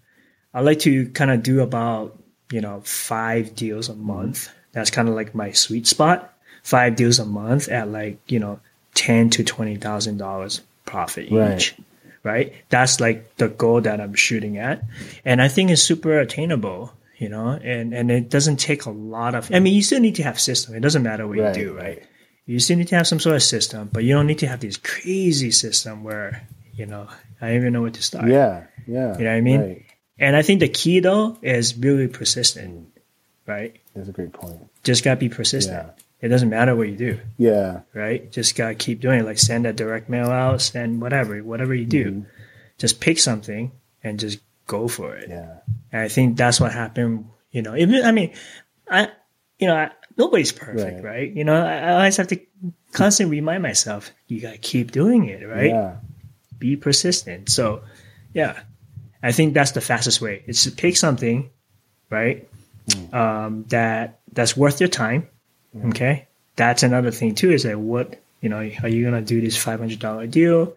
I 0.53 0.61
like 0.61 0.79
to 0.79 1.07
kind 1.09 1.31
of 1.31 1.43
do 1.43 1.61
about 1.61 2.20
you 2.51 2.61
know 2.61 2.81
five 2.85 3.55
deals 3.55 3.89
a 3.89 3.95
month. 3.95 4.49
That's 4.73 4.89
kind 4.91 5.09
of 5.09 5.15
like 5.15 5.33
my 5.35 5.51
sweet 5.51 5.87
spot. 5.87 6.33
Five 6.63 6.95
deals 6.95 7.19
a 7.19 7.25
month 7.25 7.69
at 7.69 7.89
like 7.89 8.19
you 8.27 8.39
know 8.39 8.59
ten 8.93 9.29
to 9.31 9.43
twenty 9.43 9.75
thousand 9.77 10.17
dollars 10.17 10.61
profit 10.85 11.31
Right. 11.31 11.55
each. 11.57 11.75
Right. 12.23 12.53
That's 12.69 12.99
like 12.99 13.35
the 13.37 13.47
goal 13.49 13.81
that 13.81 13.99
I'm 13.99 14.13
shooting 14.13 14.57
at, 14.59 14.83
and 15.25 15.41
I 15.41 15.47
think 15.47 15.71
it's 15.71 15.81
super 15.81 16.19
attainable. 16.19 16.93
You 17.17 17.29
know, 17.29 17.49
and 17.49 17.93
and 17.93 18.09
it 18.11 18.29
doesn't 18.29 18.57
take 18.57 18.85
a 18.85 18.91
lot 18.91 19.35
of. 19.35 19.49
I 19.53 19.59
mean, 19.59 19.73
you 19.75 19.81
still 19.83 19.99
need 19.99 20.15
to 20.15 20.23
have 20.23 20.39
system. 20.39 20.73
It 20.75 20.79
doesn't 20.81 21.03
matter 21.03 21.27
what 21.27 21.37
Right, 21.37 21.55
you 21.57 21.65
do, 21.65 21.77
right? 21.77 22.01
You 22.47 22.59
still 22.59 22.77
need 22.77 22.87
to 22.89 22.95
have 22.95 23.05
some 23.07 23.19
sort 23.19 23.35
of 23.35 23.43
system, 23.43 23.89
but 23.93 24.03
you 24.03 24.13
don't 24.15 24.25
need 24.25 24.39
to 24.39 24.47
have 24.47 24.59
this 24.59 24.77
crazy 24.77 25.51
system 25.51 26.03
where 26.03 26.47
you 26.73 26.85
know 26.87 27.07
I 27.39 27.47
don't 27.49 27.55
even 27.57 27.73
know 27.73 27.81
where 27.81 27.91
to 27.91 28.01
start. 28.03 28.27
Yeah. 28.27 28.65
Yeah. 28.87 29.17
You 29.17 29.23
know 29.25 29.29
what 29.31 29.37
I 29.37 29.41
mean? 29.41 29.61
Right. 29.61 29.85
And 30.21 30.35
I 30.35 30.43
think 30.43 30.59
the 30.59 30.69
key 30.69 30.99
though 30.99 31.37
is 31.41 31.75
really 31.75 32.07
persistent, 32.07 32.87
right? 33.47 33.75
That's 33.95 34.07
a 34.07 34.11
great 34.11 34.31
point. 34.31 34.69
Just 34.83 35.03
gotta 35.03 35.19
be 35.19 35.29
persistent. 35.29 35.83
Yeah. 35.83 36.03
It 36.21 36.27
doesn't 36.27 36.49
matter 36.49 36.75
what 36.75 36.87
you 36.87 36.95
do, 36.95 37.19
Yeah. 37.39 37.81
right? 37.93 38.31
Just 38.31 38.55
gotta 38.55 38.75
keep 38.75 39.01
doing 39.01 39.21
it. 39.21 39.25
Like 39.25 39.39
send 39.39 39.65
that 39.65 39.75
direct 39.75 40.09
mail 40.09 40.29
out, 40.29 40.61
send 40.61 41.01
whatever, 41.01 41.43
whatever 41.43 41.73
you 41.73 41.85
do. 41.85 42.05
Mm-hmm. 42.05 42.29
Just 42.77 43.01
pick 43.01 43.17
something 43.17 43.71
and 44.03 44.19
just 44.19 44.39
go 44.67 44.87
for 44.87 45.15
it. 45.15 45.29
Yeah. 45.29 45.57
And 45.91 46.01
I 46.03 46.07
think 46.07 46.37
that's 46.37 46.61
what 46.61 46.71
happened. 46.71 47.27
You 47.51 47.63
know, 47.63 47.75
even 47.75 48.05
I 48.05 48.11
mean, 48.11 48.33
I, 48.89 49.09
you 49.57 49.67
know, 49.67 49.75
I, 49.75 49.89
nobody's 50.17 50.51
perfect, 50.51 51.03
right? 51.03 51.03
right? 51.03 51.31
You 51.35 51.43
know, 51.43 51.55
I, 51.55 51.77
I, 51.79 51.93
always 51.95 52.17
have 52.17 52.27
to 52.27 52.39
constantly 52.91 53.37
remind 53.37 53.63
myself, 53.63 54.11
you 54.27 54.39
gotta 54.39 54.59
keep 54.59 54.91
doing 54.91 55.29
it, 55.29 55.47
right? 55.47 55.71
Yeah. 55.71 55.95
Be 56.59 56.75
persistent. 56.75 57.49
So, 57.49 57.81
yeah, 58.33 58.59
I 59.23 59.31
think 59.31 59.53
that's 59.53 59.71
the 59.71 59.81
fastest 59.81 60.21
way. 60.21 60.43
It's 60.47 60.63
to 60.63 60.71
pick 60.71 60.97
something, 60.97 61.49
right? 62.09 62.47
Mm. 62.87 63.13
Um, 63.13 63.65
that 63.69 64.19
that's 64.33 64.57
worth 64.57 64.79
your 64.79 64.89
time. 64.89 65.27
Mm. 65.75 65.89
Okay, 65.89 66.27
that's 66.55 66.83
another 66.83 67.11
thing 67.11 67.35
too. 67.35 67.51
Is 67.51 67.63
that 67.63 67.79
what 67.79 68.19
you 68.41 68.49
know? 68.49 68.57
Are 68.57 68.87
you 68.87 69.03
gonna 69.03 69.21
do 69.21 69.41
this 69.41 69.57
five 69.57 69.79
hundred 69.79 69.99
dollar 69.99 70.27
deal 70.27 70.75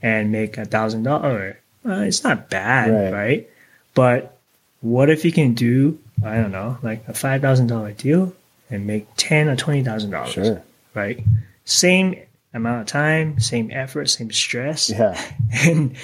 and 0.00 0.32
make 0.32 0.58
a 0.58 0.64
thousand 0.64 1.02
dollar? 1.02 1.58
It's 1.84 2.22
not 2.22 2.48
bad, 2.48 2.90
right. 2.90 3.12
right? 3.12 3.50
But 3.94 4.38
what 4.80 5.10
if 5.10 5.24
you 5.24 5.32
can 5.32 5.54
do 5.54 5.98
I 6.24 6.36
don't 6.36 6.52
know, 6.52 6.78
like 6.82 7.06
a 7.08 7.14
five 7.14 7.42
thousand 7.42 7.66
dollar 7.66 7.92
deal 7.92 8.34
and 8.70 8.86
make 8.86 9.06
ten 9.16 9.48
or 9.48 9.56
twenty 9.56 9.82
thousand 9.82 10.10
dollars? 10.10 10.32
Sure. 10.32 10.62
Right. 10.94 11.24
Same 11.64 12.20
amount 12.54 12.82
of 12.82 12.86
time, 12.86 13.40
same 13.40 13.70
effort, 13.72 14.08
same 14.08 14.30
stress. 14.30 14.90
Yeah. 14.90 15.20
And 15.64 15.96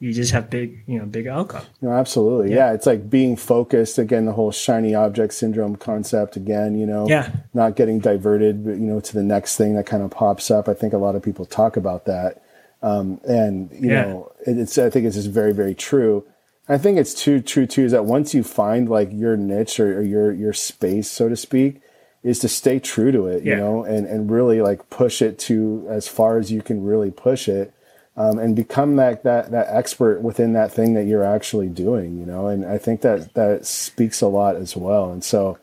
you 0.00 0.12
just 0.12 0.30
have 0.30 0.48
big, 0.48 0.84
you 0.86 0.98
know, 0.98 1.06
big 1.06 1.26
outcome. 1.26 1.64
No, 1.80 1.90
absolutely. 1.90 2.50
Yeah. 2.50 2.68
yeah. 2.68 2.72
It's 2.72 2.86
like 2.86 3.10
being 3.10 3.36
focused 3.36 3.98
again, 3.98 4.26
the 4.26 4.32
whole 4.32 4.52
shiny 4.52 4.94
object 4.94 5.34
syndrome 5.34 5.76
concept 5.76 6.36
again, 6.36 6.78
you 6.78 6.86
know, 6.86 7.08
yeah. 7.08 7.32
not 7.52 7.74
getting 7.74 7.98
diverted, 7.98 8.64
you 8.64 8.76
know, 8.76 9.00
to 9.00 9.14
the 9.14 9.24
next 9.24 9.56
thing 9.56 9.74
that 9.74 9.86
kind 9.86 10.02
of 10.02 10.10
pops 10.10 10.50
up. 10.50 10.68
I 10.68 10.74
think 10.74 10.92
a 10.92 10.98
lot 10.98 11.16
of 11.16 11.22
people 11.22 11.44
talk 11.44 11.76
about 11.76 12.04
that. 12.04 12.42
Um, 12.80 13.20
and 13.24 13.72
you 13.72 13.90
yeah. 13.90 14.02
know, 14.02 14.32
it's, 14.46 14.78
I 14.78 14.88
think 14.88 15.04
it's 15.06 15.16
just 15.16 15.30
very, 15.30 15.52
very 15.52 15.74
true. 15.74 16.24
I 16.68 16.78
think 16.78 16.98
it's 16.98 17.14
too 17.14 17.40
true 17.40 17.66
too, 17.66 17.84
is 17.84 17.92
that 17.92 18.04
once 18.04 18.34
you 18.34 18.44
find 18.44 18.88
like 18.88 19.08
your 19.12 19.36
niche 19.36 19.80
or, 19.80 19.98
or 19.98 20.02
your, 20.02 20.32
your 20.32 20.52
space, 20.52 21.10
so 21.10 21.28
to 21.28 21.34
speak, 21.34 21.80
is 22.22 22.38
to 22.40 22.48
stay 22.48 22.78
true 22.78 23.10
to 23.10 23.26
it, 23.26 23.42
yeah. 23.42 23.54
you 23.54 23.60
know, 23.60 23.84
and, 23.84 24.06
and 24.06 24.30
really 24.30 24.60
like 24.60 24.90
push 24.90 25.22
it 25.22 25.40
to 25.40 25.86
as 25.88 26.06
far 26.06 26.38
as 26.38 26.52
you 26.52 26.62
can 26.62 26.84
really 26.84 27.10
push 27.10 27.48
it 27.48 27.74
um, 28.18 28.40
and 28.40 28.56
become 28.56 28.96
that, 28.96 29.22
that 29.22 29.52
that 29.52 29.68
expert 29.70 30.22
within 30.22 30.52
that 30.54 30.72
thing 30.72 30.94
that 30.94 31.04
you're 31.04 31.24
actually 31.24 31.68
doing, 31.68 32.18
you 32.18 32.26
know. 32.26 32.48
And 32.48 32.66
I 32.66 32.76
think 32.76 33.02
that 33.02 33.32
that 33.34 33.64
speaks 33.64 34.20
a 34.20 34.26
lot 34.26 34.56
as 34.56 34.76
well. 34.76 35.12
And 35.12 35.22
so, 35.22 35.56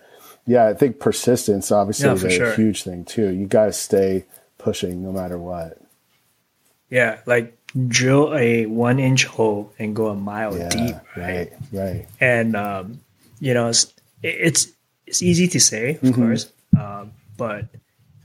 yeah, 0.47 0.67
I 0.67 0.73
think 0.73 1.01
persistence 1.01 1.69
obviously 1.69 2.05
yeah, 2.05 2.13
is 2.13 2.23
a 2.23 2.29
sure. 2.29 2.55
huge 2.55 2.83
thing 2.83 3.03
too. 3.03 3.29
You 3.29 3.45
got 3.45 3.65
to 3.65 3.73
stay 3.73 4.23
pushing 4.57 5.03
no 5.03 5.11
matter 5.11 5.37
what. 5.37 5.81
Yeah, 6.89 7.19
like 7.25 7.57
drill 7.89 8.33
a 8.33 8.67
one 8.67 8.99
inch 8.99 9.25
hole 9.25 9.73
and 9.77 9.93
go 9.93 10.07
a 10.07 10.15
mile 10.15 10.57
yeah, 10.57 10.69
deep. 10.69 10.95
Right, 11.17 11.27
right. 11.27 11.53
right. 11.73 12.07
And 12.21 12.55
um, 12.55 13.01
you 13.41 13.53
know, 13.53 13.67
it's, 13.67 13.93
it's 14.23 14.71
it's 15.05 15.21
easy 15.21 15.49
to 15.49 15.59
say, 15.59 15.95
of 15.95 16.01
mm-hmm. 16.01 16.23
course, 16.23 16.49
um, 16.79 17.11
but 17.35 17.65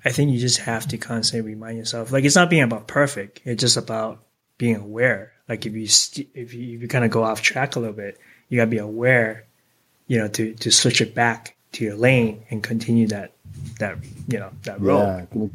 I 0.05 0.11
think 0.11 0.31
you 0.33 0.39
just 0.39 0.59
have 0.59 0.89
to 0.89 0.99
constantly 0.99 1.53
remind 1.53 1.79
yourself. 1.79 2.13
Like 2.13 2.25
it's 2.25 2.37
not 2.37 2.51
being 2.51 2.63
about 2.63 2.87
perfect. 2.87 3.41
It's 3.45 3.61
just 3.61 3.77
about 3.77 4.21
being 4.59 4.77
aware. 4.77 5.33
Like 5.49 5.67
if 5.67 5.75
you 5.75 5.87
st- 5.87 6.29
if 6.35 6.55
you, 6.55 6.77
if 6.77 6.83
you 6.83 6.89
kind 6.89 7.05
of 7.05 7.11
go 7.11 7.23
off 7.23 7.43
track 7.43 7.77
a 7.77 7.81
little 7.81 7.95
bit, 7.95 8.19
you 8.49 8.57
gotta 8.57 8.71
be 8.71 8.79
aware. 8.79 9.45
You 10.07 10.19
know, 10.19 10.29
to 10.29 10.55
to 10.55 10.71
switch 10.71 11.01
it 11.01 11.15
back 11.15 11.57
to 11.73 11.85
your 11.85 11.97
lane 11.97 12.45
and 12.51 12.63
continue 12.63 13.07
that 13.09 13.33
that 13.79 13.99
you 14.29 14.39
know 14.39 14.51
that 14.63 14.81
road. 14.81 15.29
Yeah. 15.35 15.47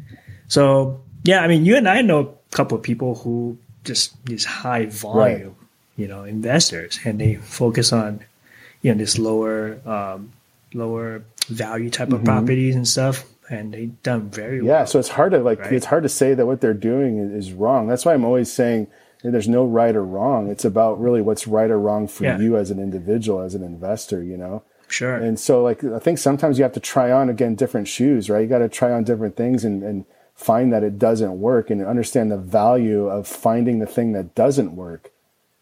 So 0.48 1.00
yeah, 1.24 1.40
I 1.40 1.48
mean, 1.48 1.64
you 1.64 1.76
and 1.76 1.88
I 1.88 2.02
know 2.02 2.20
a 2.52 2.54
couple 2.54 2.78
of 2.78 2.84
people 2.84 3.16
who 3.16 3.58
just 3.84 4.24
these 4.26 4.44
high 4.44 4.86
volume, 4.86 5.48
right. 5.48 5.54
you 5.96 6.06
know, 6.06 6.24
investors, 6.24 6.98
and 7.04 7.20
they 7.20 7.34
focus 7.36 7.92
on 7.92 8.20
you 8.82 8.92
know 8.92 8.98
this 8.98 9.18
lower 9.18 9.80
um, 9.84 10.32
lower 10.72 11.24
value 11.48 11.90
type 11.90 12.08
of 12.08 12.14
mm-hmm. 12.14 12.26
properties 12.26 12.76
and 12.76 12.86
stuff 12.86 13.24
and 13.48 13.72
they 13.72 13.86
done 13.86 14.30
very 14.30 14.60
well. 14.60 14.68
Yeah, 14.68 14.84
so 14.84 14.98
it's 14.98 15.10
hard 15.10 15.32
to 15.32 15.38
like 15.38 15.60
right? 15.60 15.72
it's 15.72 15.86
hard 15.86 16.02
to 16.02 16.08
say 16.08 16.34
that 16.34 16.46
what 16.46 16.60
they're 16.60 16.74
doing 16.74 17.18
is, 17.18 17.52
wrong. 17.52 17.86
That's 17.86 18.04
why 18.04 18.14
I'm 18.14 18.24
always 18.24 18.52
saying 18.52 18.88
there's 19.22 19.48
no 19.48 19.64
right 19.64 19.94
or 19.94 20.04
wrong. 20.04 20.50
It's 20.50 20.64
about 20.64 21.00
really 21.00 21.20
what's 21.20 21.46
right 21.46 21.70
or 21.70 21.78
wrong 21.78 22.06
for 22.08 22.24
yeah. 22.24 22.38
you 22.38 22.56
as 22.56 22.70
an 22.70 22.78
individual, 22.78 23.40
as 23.40 23.54
an 23.54 23.62
investor, 23.62 24.22
you 24.22 24.36
know. 24.36 24.62
Sure. 24.88 25.16
And 25.16 25.38
so 25.38 25.62
like 25.62 25.82
I 25.82 25.98
think 25.98 26.18
sometimes 26.18 26.58
you 26.58 26.62
have 26.62 26.72
to 26.74 26.80
try 26.80 27.10
on 27.10 27.28
again 27.28 27.54
different 27.54 27.88
shoes, 27.88 28.30
right? 28.30 28.40
You 28.40 28.46
got 28.46 28.58
to 28.58 28.68
try 28.68 28.92
on 28.92 29.04
different 29.04 29.36
things 29.36 29.64
and 29.64 29.82
and 29.82 30.04
find 30.34 30.72
that 30.72 30.84
it 30.84 30.98
doesn't 30.98 31.40
work 31.40 31.70
and 31.70 31.84
understand 31.84 32.30
the 32.30 32.36
value 32.36 33.08
of 33.08 33.26
finding 33.26 33.78
the 33.78 33.86
thing 33.86 34.12
that 34.12 34.34
doesn't 34.34 34.76
work 34.76 35.10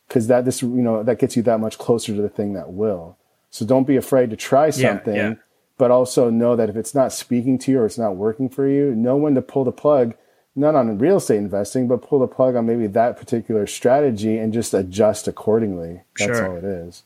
because 0.09 0.27
that 0.27 0.45
this 0.45 0.63
you 0.63 0.69
know 0.69 1.03
that 1.03 1.19
gets 1.19 1.37
you 1.37 1.43
that 1.45 1.61
much 1.61 1.79
closer 1.79 2.15
to 2.15 2.21
the 2.21 2.29
thing 2.29 2.53
that 2.55 2.73
will. 2.73 3.17
So 3.51 3.65
don't 3.65 3.87
be 3.87 3.97
afraid 3.97 4.31
to 4.31 4.37
try 4.37 4.71
something. 4.71 5.15
Yeah, 5.15 5.29
yeah 5.29 5.35
but 5.77 5.91
also 5.91 6.31
know 6.31 6.57
that 6.57 6.71
if 6.71 6.77
it's 6.77 6.95
not 6.95 7.13
speaking 7.13 7.59
to 7.59 7.71
you 7.73 7.81
or 7.81 7.87
it's 7.87 7.99
not 7.99 8.17
working 8.17 8.49
for 8.49 8.69
you, 8.69 8.95
know 8.95 9.17
when 9.17 9.35
to 9.35 9.43
pull 9.43 9.65
the 9.65 9.73
plug, 9.73 10.15
not 10.55 10.75
on 10.75 10.99
real 10.99 11.17
estate 11.17 11.39
investing, 11.39 11.89
but 11.89 12.03
pull 12.03 12.21
the 12.21 12.29
plug 12.29 12.55
on 12.55 12.67
maybe 12.67 12.87
that 12.87 13.17
particular 13.17 13.67
strategy 13.67 14.39
and 14.39 14.53
just 14.53 14.73
adjust 14.75 15.27
accordingly. 15.27 16.03
That's 16.19 16.39
sure. 16.39 16.51
all 16.51 16.57
it 16.57 16.65
is. 16.65 17.03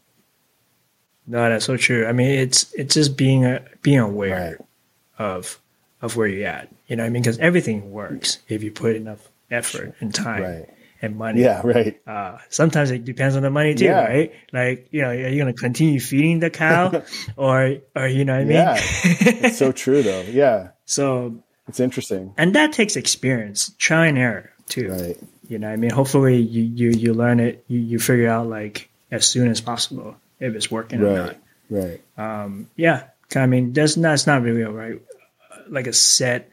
No, 1.26 1.48
that's 1.48 1.66
so 1.66 1.76
true. 1.76 2.06
I 2.06 2.12
mean, 2.12 2.30
it's 2.30 2.72
it's 2.72 2.94
just 2.94 3.16
being 3.16 3.44
a, 3.44 3.62
being 3.82 3.98
aware 3.98 4.58
right. 5.18 5.26
of 5.26 5.58
of 6.00 6.16
where 6.16 6.26
you're 6.26 6.48
at. 6.48 6.68
You 6.86 6.96
know, 6.96 7.04
I 7.04 7.10
mean, 7.10 7.22
because 7.22 7.38
everything 7.38 7.90
works 7.90 8.38
if 8.48 8.62
you 8.62 8.70
put 8.70 8.96
enough 8.96 9.28
effort 9.50 9.94
and 10.00 10.14
time. 10.14 10.42
Right 10.42 10.68
and 11.00 11.16
money. 11.16 11.42
Yeah, 11.42 11.60
right. 11.64 12.00
Uh, 12.06 12.38
sometimes 12.48 12.90
it 12.90 13.04
depends 13.04 13.36
on 13.36 13.42
the 13.42 13.50
money 13.50 13.74
too, 13.74 13.84
yeah. 13.84 14.04
right? 14.04 14.32
Like, 14.52 14.88
you 14.90 15.02
know, 15.02 15.10
are 15.10 15.28
you 15.28 15.42
going 15.42 15.54
to 15.54 15.60
continue 15.60 16.00
feeding 16.00 16.40
the 16.40 16.50
cow 16.50 17.02
or, 17.36 17.76
or, 17.94 18.06
you 18.06 18.24
know 18.24 18.34
what 18.34 18.40
I 18.40 18.44
mean? 18.44 18.52
Yeah. 18.52 18.74
it's 18.78 19.58
so 19.58 19.72
true 19.72 20.02
though. 20.02 20.22
Yeah. 20.22 20.70
So 20.88 21.42
it's 21.68 21.80
interesting. 21.80 22.32
And 22.38 22.54
that 22.54 22.72
takes 22.72 22.96
experience, 22.96 23.74
try 23.76 24.06
and 24.06 24.16
error 24.16 24.50
too. 24.70 24.88
Right. 24.88 25.18
You 25.46 25.58
know 25.58 25.68
I 25.68 25.76
mean? 25.76 25.90
Hopefully 25.90 26.38
you, 26.38 26.62
you, 26.62 26.90
you 26.92 27.12
learn 27.12 27.40
it, 27.40 27.62
you, 27.68 27.78
you 27.78 27.98
figure 27.98 28.30
out 28.30 28.46
like 28.46 28.88
as 29.10 29.26
soon 29.26 29.50
as 29.50 29.60
possible 29.60 30.16
if 30.40 30.54
it's 30.54 30.70
working 30.70 31.00
right. 31.00 31.10
or 31.10 31.16
not. 31.16 31.36
Right. 31.68 32.00
Um, 32.16 32.70
yeah. 32.74 33.08
I 33.36 33.44
mean, 33.44 33.74
that's 33.74 33.98
not, 33.98 34.14
it's 34.14 34.26
not 34.26 34.40
really 34.40 34.62
right. 34.62 34.98
Like 35.68 35.88
a 35.88 35.92
set, 35.92 36.50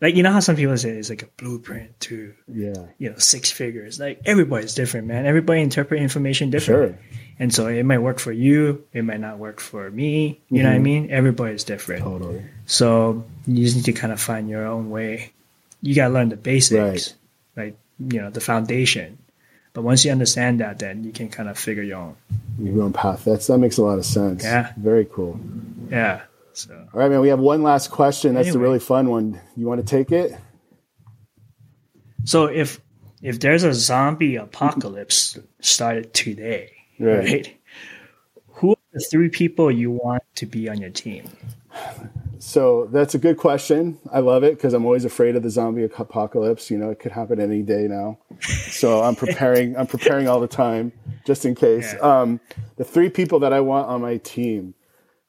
like 0.00 0.14
you 0.14 0.22
know 0.22 0.32
how 0.32 0.40
some 0.40 0.56
people 0.56 0.76
say 0.76 0.90
it's 0.90 1.08
like 1.08 1.22
a 1.22 1.28
blueprint 1.38 1.98
to 2.00 2.34
yeah. 2.48 2.86
you 2.98 3.10
know 3.10 3.18
six 3.18 3.50
figures? 3.50 3.98
Like 3.98 4.20
everybody's 4.26 4.74
different 4.74 5.06
man. 5.06 5.26
Everybody 5.26 5.62
interpret 5.62 6.02
information 6.02 6.50
different 6.50 6.98
sure. 6.98 7.18
and 7.38 7.52
so 7.52 7.66
it 7.66 7.84
might 7.84 7.98
work 7.98 8.18
for 8.18 8.32
you 8.32 8.84
it 8.92 9.02
might 9.02 9.20
not 9.20 9.38
work 9.38 9.60
for 9.60 9.90
me. 9.90 10.40
You 10.50 10.56
mm-hmm. 10.56 10.56
know 10.56 10.62
what 10.64 10.70
i 10.70 10.74
mm-hmm. 10.74 10.82
mean? 10.82 11.10
Everybody's 11.10 11.64
different. 11.64 12.02
Totally. 12.02 12.44
So 12.66 13.24
you 13.46 13.64
just 13.64 13.76
need 13.76 13.86
to 13.86 13.92
kind 13.92 14.12
of 14.12 14.20
find 14.20 14.50
your 14.50 14.66
own 14.66 14.90
way. 14.90 15.32
You 15.80 15.94
got 15.94 16.08
to 16.08 16.14
learn 16.14 16.28
the 16.28 16.36
basics 16.36 17.14
right. 17.56 17.64
like 17.64 17.78
you 17.98 18.20
know 18.20 18.30
the 18.30 18.40
foundation. 18.40 19.18
But 19.72 19.82
once 19.82 20.04
you 20.04 20.12
understand 20.12 20.60
that 20.60 20.78
then 20.78 21.04
you 21.04 21.12
can 21.12 21.30
kind 21.30 21.48
of 21.48 21.58
figure 21.58 21.82
your 21.82 21.98
own. 21.98 22.16
Your 22.58 22.82
own 22.82 22.92
path. 22.92 23.24
That's 23.24 23.46
that 23.46 23.58
makes 23.58 23.78
a 23.78 23.82
lot 23.82 23.98
of 23.98 24.04
sense. 24.04 24.44
Yeah. 24.44 24.74
Very 24.76 25.06
cool. 25.06 25.40
Yeah 25.90 26.22
so. 26.56 26.74
All 26.92 27.00
right, 27.00 27.10
man. 27.10 27.20
We 27.20 27.28
have 27.28 27.38
one 27.38 27.62
last 27.62 27.90
question. 27.90 28.34
That's 28.34 28.48
anyway. 28.48 28.60
a 28.60 28.66
really 28.66 28.78
fun 28.78 29.08
one. 29.08 29.40
You 29.56 29.66
want 29.66 29.80
to 29.80 29.86
take 29.86 30.12
it? 30.12 30.36
So 32.24 32.46
if 32.46 32.80
if 33.22 33.40
there's 33.40 33.64
a 33.64 33.72
zombie 33.72 34.36
apocalypse 34.36 35.38
started 35.60 36.12
today, 36.14 36.72
right. 36.98 37.18
right? 37.18 37.60
Who 38.48 38.72
are 38.72 38.76
the 38.92 39.00
three 39.10 39.28
people 39.28 39.70
you 39.70 39.90
want 39.90 40.22
to 40.36 40.46
be 40.46 40.68
on 40.68 40.80
your 40.80 40.90
team? 40.90 41.28
So 42.38 42.88
that's 42.92 43.14
a 43.14 43.18
good 43.18 43.38
question. 43.38 43.98
I 44.12 44.20
love 44.20 44.44
it 44.44 44.54
because 44.54 44.72
I'm 44.72 44.84
always 44.84 45.04
afraid 45.04 45.34
of 45.34 45.42
the 45.42 45.50
zombie 45.50 45.82
apocalypse. 45.82 46.70
You 46.70 46.78
know, 46.78 46.90
it 46.90 47.00
could 47.00 47.10
happen 47.10 47.40
any 47.40 47.62
day 47.62 47.88
now. 47.88 48.18
So 48.40 49.02
I'm 49.02 49.16
preparing. 49.16 49.76
I'm 49.76 49.88
preparing 49.88 50.28
all 50.28 50.38
the 50.38 50.46
time 50.46 50.92
just 51.26 51.44
in 51.44 51.56
case. 51.56 51.92
Yeah. 51.92 52.20
Um, 52.20 52.38
the 52.76 52.84
three 52.84 53.10
people 53.10 53.40
that 53.40 53.52
I 53.52 53.58
want 53.58 53.88
on 53.88 54.00
my 54.00 54.18
team. 54.18 54.75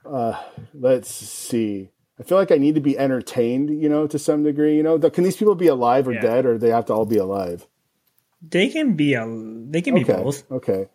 Uh, 0.07 0.41
let's 0.73 1.09
see. 1.09 1.89
I 2.19 2.23
feel 2.23 2.37
like 2.37 2.51
I 2.51 2.55
need 2.55 2.75
to 2.75 2.81
be 2.81 2.97
entertained, 2.97 3.81
you 3.81 3.89
know, 3.89 4.07
to 4.07 4.17
some 4.17 4.43
degree. 4.43 4.75
You 4.75 4.83
know, 4.83 4.97
can 4.97 5.23
these 5.23 5.37
people 5.37 5.55
be 5.55 5.67
alive 5.67 6.07
or 6.07 6.13
yeah. 6.13 6.21
dead, 6.21 6.45
or 6.45 6.57
they 6.57 6.69
have 6.69 6.85
to 6.87 6.93
all 6.93 7.05
be 7.05 7.17
alive? 7.17 7.67
They 8.41 8.69
can 8.69 8.95
be. 8.95 9.13
A, 9.13 9.25
they 9.25 9.81
can 9.81 9.95
be 9.95 10.01
okay. 10.01 10.23
both. 10.23 10.49
Okay. 10.51 10.87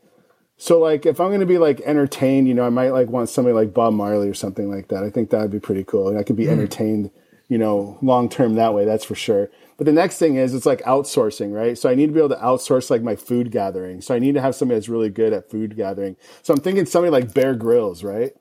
So, 0.57 0.79
like, 0.79 1.07
if 1.07 1.21
I'm 1.21 1.29
going 1.29 1.41
to 1.41 1.47
be 1.47 1.59
like 1.59 1.81
entertained, 1.83 2.49
you 2.49 2.55
know, 2.55 2.65
I 2.65 2.71
might 2.71 2.91
like 2.91 3.09
want 3.09 3.29
somebody 3.29 3.55
like 3.55 3.75
Bob 3.75 3.95
Marley 3.95 4.29
or 4.29 4.35
something 4.35 4.71
like 4.71 4.89
that. 4.89 5.03
I 5.05 5.11
think 5.11 5.31
that 5.31 5.41
would 5.41 5.51
be 5.51 5.61
pretty 5.61 5.85
cool, 5.85 6.09
and 6.09 6.19
I 6.19 6.23
could 6.23 6.37
be 6.37 6.47
mm. 6.47 6.51
entertained, 6.51 7.11
you 7.49 7.59
know, 7.59 7.99
long 8.03 8.29
term 8.29 8.55
that 8.55 8.75
way. 8.75 8.85
That's 8.85 9.05
for 9.05 9.15
sure. 9.15 9.51
But 9.77 9.87
the 9.87 9.93
next 9.93 10.19
thing 10.19 10.37
is 10.37 10.55
it's 10.55 10.67
like 10.67 10.83
outsourcing, 10.83 11.53
right? 11.53 11.77
So 11.77 11.89
I 11.89 11.95
need 11.95 12.07
to 12.07 12.13
be 12.13 12.21
able 12.21 12.29
to 12.29 12.37
outsource 12.37 12.91
like 12.91 13.03
my 13.03 13.17
food 13.17 13.51
gathering. 13.51 14.01
So 14.01 14.15
I 14.15 14.19
need 14.19 14.35
to 14.35 14.41
have 14.41 14.55
somebody 14.55 14.79
that's 14.79 14.89
really 14.89 15.11
good 15.11 15.33
at 15.33 15.51
food 15.51 15.77
gathering. 15.77 16.17
So 16.43 16.55
I'm 16.55 16.61
thinking 16.61 16.87
somebody 16.87 17.11
like 17.11 17.35
Bear 17.35 17.55
Grylls, 17.55 18.05
right? 18.05 18.33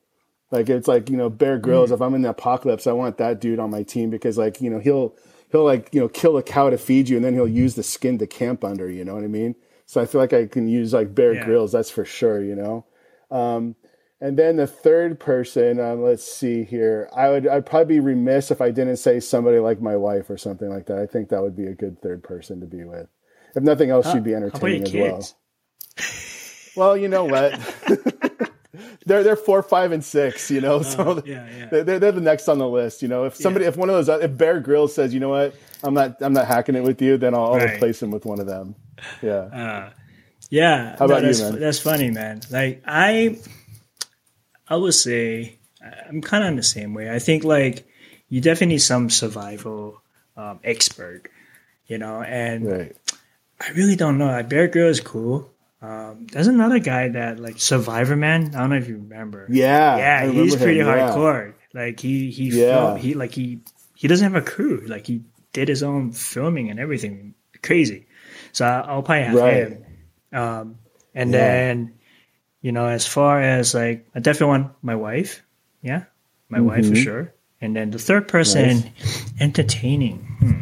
Like 0.52 0.70
it's 0.70 0.88
like 0.88 1.10
you 1.10 1.18
know 1.18 1.30
Bear 1.30 1.58
Grylls. 1.58 1.90
Mm. 1.92 1.94
If 1.94 2.02
I'm 2.02 2.14
in 2.14 2.22
the 2.22 2.30
apocalypse, 2.30 2.86
I 2.86 2.92
want 2.92 3.18
that 3.18 3.40
dude 3.42 3.60
on 3.60 3.72
my 3.72 3.84
team 3.84 4.10
because 4.10 4.38
like 4.38 4.62
you 4.62 4.70
know 4.70 4.80
he'll 4.80 5.16
he'll 5.52 5.64
like 5.64 5.90
you 5.94 6.02
know 6.02 6.10
kill 6.10 6.38
a 6.38 6.44
cow 6.44 6.70
to 6.70 6.78
feed 6.78 7.10
you, 7.10 7.16
and 7.16 7.26
then 7.26 7.34
he'll 7.34 7.48
use 7.48 7.76
the 7.76 7.84
skin 7.84 8.18
to 8.20 8.28
camp 8.28 8.64
under. 8.64 8.90
You 8.90 9.06
know 9.06 9.16
what 9.16 9.24
I 9.24 9.28
mean? 9.28 9.56
So 9.86 10.02
I 10.02 10.06
feel 10.06 10.22
like 10.22 10.34
I 10.34 10.46
can 10.46 10.68
use 10.68 10.94
like 10.94 11.16
Bear 11.16 11.34
yeah. 11.34 11.46
Grylls. 11.46 11.72
That's 11.72 11.90
for 11.90 12.06
sure. 12.06 12.44
You 12.44 12.56
know. 12.56 12.86
Um, 13.32 13.76
And 14.24 14.38
then 14.38 14.58
the 14.58 14.68
third 14.68 15.20
person, 15.20 15.80
um, 15.80 16.04
let's 16.04 16.24
see 16.24 16.64
here. 16.64 17.10
I 17.16 17.30
would 17.30 17.48
I'd 17.48 17.66
probably 17.66 17.96
be 17.96 18.00
remiss 18.00 18.52
if 18.52 18.62
I 18.62 18.70
didn't 18.70 18.98
say 18.98 19.20
somebody 19.20 19.58
like 19.58 19.82
my 19.82 19.96
wife 19.98 20.30
or 20.30 20.38
something 20.38 20.70
like 20.70 20.86
that. 20.86 21.00
I 21.00 21.08
think 21.08 21.30
that 21.30 21.42
would 21.42 21.56
be 21.56 21.66
a 21.66 21.74
good 21.74 22.00
third 22.02 22.22
person 22.22 22.60
to 22.60 22.68
be 22.68 22.84
with. 22.84 23.08
If 23.56 23.64
nothing 23.64 23.90
else, 23.90 24.12
she'd 24.12 24.24
be 24.24 24.36
entertaining 24.36 24.84
as 24.84 24.94
well. 24.94 25.28
Well, 26.76 26.96
you 26.96 27.08
know 27.10 27.26
what? 27.26 27.60
they're 29.06 29.24
they're 29.24 29.36
four, 29.36 29.64
five, 29.64 29.92
and 29.92 30.04
six. 30.04 30.52
You 30.52 30.62
know, 30.62 30.78
uh, 30.78 30.84
so 30.84 31.24
yeah, 31.26 31.48
yeah. 31.58 31.66
They're, 31.84 32.00
they're 32.00 32.12
the 32.12 32.22
next 32.22 32.48
on 32.48 32.58
the 32.58 32.68
list. 32.68 33.02
You 33.02 33.08
know, 33.08 33.26
if 33.26 33.36
somebody, 33.36 33.66
yeah. 33.66 33.70
if 33.70 33.78
one 33.78 33.90
of 33.90 34.06
those, 34.06 34.22
if 34.22 34.38
Bear 34.38 34.60
Grylls 34.60 34.94
says, 34.94 35.14
you 35.14 35.20
know 35.20 35.30
what, 35.30 35.56
I'm 35.84 35.94
not, 35.94 36.18
I'm 36.22 36.34
not 36.34 36.48
hacking 36.48 36.76
it 36.76 36.84
with 36.84 37.02
you, 37.02 37.18
then 37.18 37.34
I'll, 37.34 37.54
I'll 37.54 37.66
replace 37.66 38.02
him 38.02 38.12
with 38.12 38.26
one 38.26 38.40
of 38.40 38.48
them. 38.48 38.76
Yeah. 39.22 39.32
Uh, 39.32 39.90
yeah. 40.50 40.96
How 40.98 41.06
about 41.06 41.24
no, 41.24 41.30
you, 41.30 41.38
man? 41.38 41.60
That's 41.60 41.80
funny, 41.80 42.12
man. 42.12 42.42
Like 42.52 42.84
I, 42.86 43.40
I 44.68 44.76
would 44.76 44.94
say 44.94 45.58
I'm 46.08 46.22
kind 46.22 46.44
of 46.44 46.50
in 46.50 46.56
the 46.56 46.64
same 46.64 46.94
way. 46.94 47.10
I 47.10 47.20
think 47.20 47.44
like 47.44 47.88
you 48.30 48.42
definitely 48.42 48.76
need 48.76 48.80
some 48.80 49.10
survival 49.10 50.02
um, 50.38 50.60
expert, 50.64 51.24
you 51.88 51.98
know, 51.98 52.22
and 52.22 52.72
right. 52.72 52.96
I 53.60 53.72
really 53.72 53.96
don't 53.96 54.18
know. 54.18 54.42
Bear 54.44 54.68
Grylls 54.68 55.00
is 55.00 55.02
cool. 55.02 55.50
Um, 55.82 56.28
there's 56.28 56.48
another 56.48 56.80
guy 56.80 57.10
that 57.10 57.40
like 57.40 57.60
Survivor 57.60 58.16
Man. 58.16 58.54
I 58.56 58.60
don't 58.60 58.70
know 58.70 58.76
if 58.76 58.88
you 58.88 58.98
remember. 58.98 59.48
Yeah, 59.50 59.98
yeah, 59.98 60.32
he's 60.32 60.56
pretty 60.56 60.80
him, 60.80 60.88
hardcore. 60.88 61.54
Yeah. 61.74 61.82
Like 61.82 62.00
he 62.00 62.30
he 62.30 62.50
yeah. 62.50 62.76
Filmed, 62.76 63.02
he 63.02 63.14
like 63.16 63.34
he 63.34 63.62
he 63.96 64.08
doesn't 64.08 64.32
have 64.32 64.42
a 64.42 64.46
crew. 64.46 64.86
Like 64.88 65.08
he 65.08 65.24
did 65.54 65.68
his 65.68 65.82
own 65.84 66.12
filming 66.12 66.70
and 66.70 66.80
everything. 66.80 67.34
Crazy. 67.64 68.08
So 68.52 68.66
I'll 68.66 69.04
probably 69.04 69.24
have 69.24 69.36
right. 69.36 69.56
him. 69.70 69.86
Um, 70.34 70.78
and 71.16 71.32
yeah. 71.32 71.38
then 71.38 71.94
you 72.62 72.72
know, 72.72 72.88
as 72.88 73.08
far 73.08 73.42
as 73.42 73.74
like, 73.74 74.08
I 74.14 74.20
definitely 74.20 74.48
want 74.48 74.72
my 74.82 74.96
wife. 74.96 75.44
Yeah, 75.82 76.04
my 76.48 76.60
mm-hmm. 76.60 76.68
wife 76.68 76.90
for 76.90 76.96
sure. 76.96 77.34
And 77.60 77.76
then 77.76 77.92
the 77.92 78.00
third 78.00 78.28
person, 78.28 78.82
nice. 78.82 79.34
entertaining. 79.40 80.18
Hmm. 80.40 80.60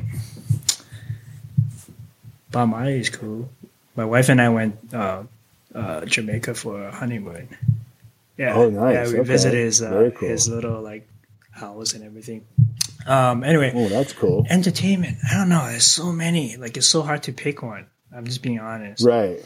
Bob 2.51 2.69
Marley 2.69 2.99
is 2.99 3.09
cool. 3.09 3.49
My 3.99 4.05
wife 4.05 4.29
and 4.29 4.39
I 4.39 4.47
went 4.47 4.93
uh, 4.93 5.23
uh, 5.75 6.05
Jamaica 6.05 6.53
for 6.53 6.87
a 6.87 6.89
honeymoon. 6.89 7.49
Yeah, 8.37 8.55
oh, 8.55 8.69
nice. 8.69 8.93
Yeah, 8.93 9.03
we 9.11 9.19
okay. 9.19 9.27
visited 9.27 9.57
his 9.57 9.81
uh, 9.81 10.09
cool. 10.15 10.29
his 10.29 10.47
little 10.47 10.81
like 10.81 11.05
house 11.51 11.91
and 11.95 12.05
everything. 12.05 12.45
Um, 13.05 13.43
anyway, 13.43 13.73
oh, 13.75 13.89
that's 13.89 14.13
cool. 14.13 14.45
Entertainment. 14.49 15.17
I 15.29 15.33
don't 15.35 15.49
know. 15.49 15.67
There's 15.67 15.83
so 15.83 16.13
many. 16.13 16.55
Like 16.55 16.77
it's 16.77 16.87
so 16.87 17.01
hard 17.01 17.23
to 17.23 17.33
pick 17.33 17.61
one. 17.61 17.87
I'm 18.15 18.23
just 18.23 18.41
being 18.41 18.61
honest. 18.61 19.03
Right. 19.03 19.43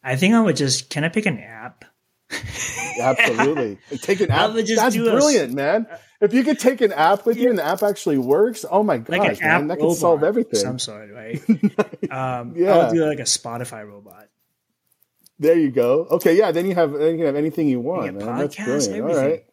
I 0.00 0.14
think 0.14 0.34
I 0.34 0.40
would 0.42 0.56
just. 0.56 0.88
Can 0.88 1.02
I 1.02 1.08
pick 1.08 1.26
an 1.26 1.40
app? 1.40 1.84
Absolutely. 3.00 3.78
Take 3.98 4.20
an 4.20 4.30
app. 4.30 4.52
That's 4.52 4.96
brilliant, 4.96 5.54
a, 5.54 5.56
man. 5.56 5.86
If 6.20 6.32
you 6.32 6.44
could 6.44 6.58
take 6.58 6.80
an 6.80 6.92
app 6.92 7.26
with 7.26 7.36
you 7.36 7.50
and 7.50 7.58
the 7.58 7.64
app 7.64 7.82
actually 7.82 8.18
works, 8.18 8.64
oh 8.70 8.82
my 8.82 8.98
gosh, 8.98 9.18
like 9.18 9.40
man, 9.40 9.68
that 9.68 9.78
could 9.78 9.96
solve 9.96 10.22
everything. 10.22 10.60
Some 10.60 10.78
sort, 10.78 11.10
right? 11.12 11.42
um, 12.10 12.54
yeah. 12.56 12.72
I'll 12.72 12.92
do 12.92 13.04
like 13.04 13.18
a 13.18 13.22
Spotify 13.22 13.86
robot. 13.86 14.28
There 15.38 15.58
you 15.58 15.70
go. 15.70 16.06
Okay, 16.10 16.36
yeah. 16.36 16.52
Then 16.52 16.66
you 16.66 16.74
have 16.74 16.92
then 16.92 17.12
you 17.12 17.16
can 17.18 17.26
have 17.26 17.36
anything 17.36 17.68
you 17.68 17.80
want, 17.80 18.14
man. 18.14 18.26
Podcast, 18.26 18.38
That's 18.38 18.56
brilliant. 18.56 18.96
Everything. 18.96 19.22
All 19.22 19.28
right. 19.28 19.46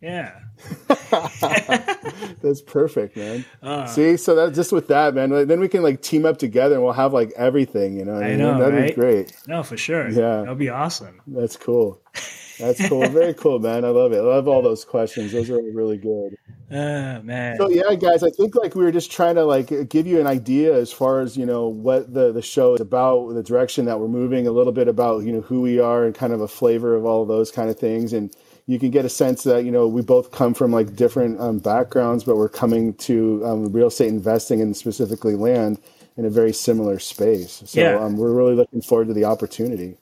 Yeah. 0.00 0.40
That's 2.42 2.62
perfect, 2.62 3.16
man. 3.16 3.44
Uh, 3.62 3.86
See, 3.86 4.16
so 4.16 4.34
that 4.34 4.54
just 4.54 4.72
with 4.72 4.88
that, 4.88 5.14
man, 5.14 5.46
then 5.46 5.60
we 5.60 5.68
can 5.68 5.82
like 5.82 6.02
team 6.02 6.24
up 6.24 6.38
together 6.38 6.74
and 6.76 6.84
we'll 6.84 6.92
have 6.92 7.12
like 7.12 7.32
everything, 7.36 7.96
you 7.96 8.04
know. 8.04 8.16
I, 8.16 8.34
know, 8.36 8.58
that'd 8.58 8.74
right? 8.74 8.94
be 8.94 9.00
great. 9.00 9.32
No, 9.46 9.62
for 9.62 9.76
sure. 9.76 10.08
Yeah, 10.08 10.42
that'd 10.42 10.58
be 10.58 10.68
awesome. 10.68 11.20
That's 11.26 11.56
cool. 11.56 12.00
That's 12.58 12.88
cool. 12.88 13.08
Very 13.08 13.34
cool, 13.34 13.58
man. 13.58 13.84
I 13.84 13.88
love 13.88 14.12
it. 14.12 14.18
I 14.18 14.20
love 14.20 14.48
all 14.48 14.62
those 14.62 14.84
questions. 14.84 15.32
Those 15.32 15.50
are 15.50 15.60
really 15.60 15.96
good. 15.96 16.36
Oh 16.70 17.22
man. 17.22 17.56
So 17.56 17.70
yeah, 17.70 17.94
guys, 17.94 18.22
I 18.22 18.30
think 18.30 18.54
like 18.54 18.74
we 18.74 18.84
were 18.84 18.92
just 18.92 19.10
trying 19.10 19.36
to 19.36 19.44
like 19.44 19.88
give 19.88 20.06
you 20.06 20.20
an 20.20 20.26
idea 20.26 20.74
as 20.74 20.92
far 20.92 21.20
as 21.20 21.36
you 21.36 21.46
know 21.46 21.66
what 21.68 22.12
the 22.12 22.32
the 22.32 22.42
show 22.42 22.74
is 22.74 22.80
about, 22.80 23.32
the 23.32 23.42
direction 23.42 23.86
that 23.86 23.98
we're 24.00 24.08
moving, 24.08 24.46
a 24.46 24.52
little 24.52 24.72
bit 24.72 24.88
about 24.88 25.24
you 25.24 25.32
know 25.32 25.40
who 25.40 25.62
we 25.62 25.80
are, 25.80 26.04
and 26.04 26.14
kind 26.14 26.32
of 26.32 26.40
a 26.40 26.48
flavor 26.48 26.94
of 26.94 27.04
all 27.04 27.22
of 27.22 27.28
those 27.28 27.50
kind 27.50 27.70
of 27.70 27.78
things, 27.78 28.12
and 28.12 28.34
you 28.66 28.78
can 28.78 28.90
get 28.90 29.06
a 29.06 29.08
sense 29.08 29.44
that 29.44 29.64
you 29.64 29.70
know 29.70 29.88
we 29.88 30.02
both 30.02 30.30
come 30.30 30.52
from 30.52 30.70
like 30.70 30.94
different 30.94 31.40
um, 31.40 31.58
backgrounds, 31.58 32.24
but 32.24 32.36
we're 32.36 32.50
coming 32.50 32.92
to 32.94 33.42
um, 33.46 33.72
real 33.72 33.86
estate 33.86 34.08
investing 34.08 34.60
and 34.60 34.76
specifically 34.76 35.36
land 35.36 35.80
in 36.18 36.26
a 36.26 36.30
very 36.30 36.52
similar 36.52 36.98
space. 36.98 37.62
So 37.64 37.80
yeah. 37.80 37.96
um, 37.96 38.16
we're 38.18 38.32
really 38.32 38.54
looking 38.54 38.82
forward 38.82 39.08
to 39.08 39.14
the 39.14 39.24
opportunity. 39.24 39.96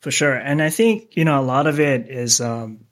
For 0.00 0.10
sure, 0.10 0.34
and 0.34 0.62
I 0.62 0.70
think 0.70 1.16
you 1.16 1.24
know 1.24 1.40
a 1.40 1.44
lot 1.44 1.66
of 1.66 1.78
it 1.78 2.08
is 2.08 2.40
um, 2.40 2.86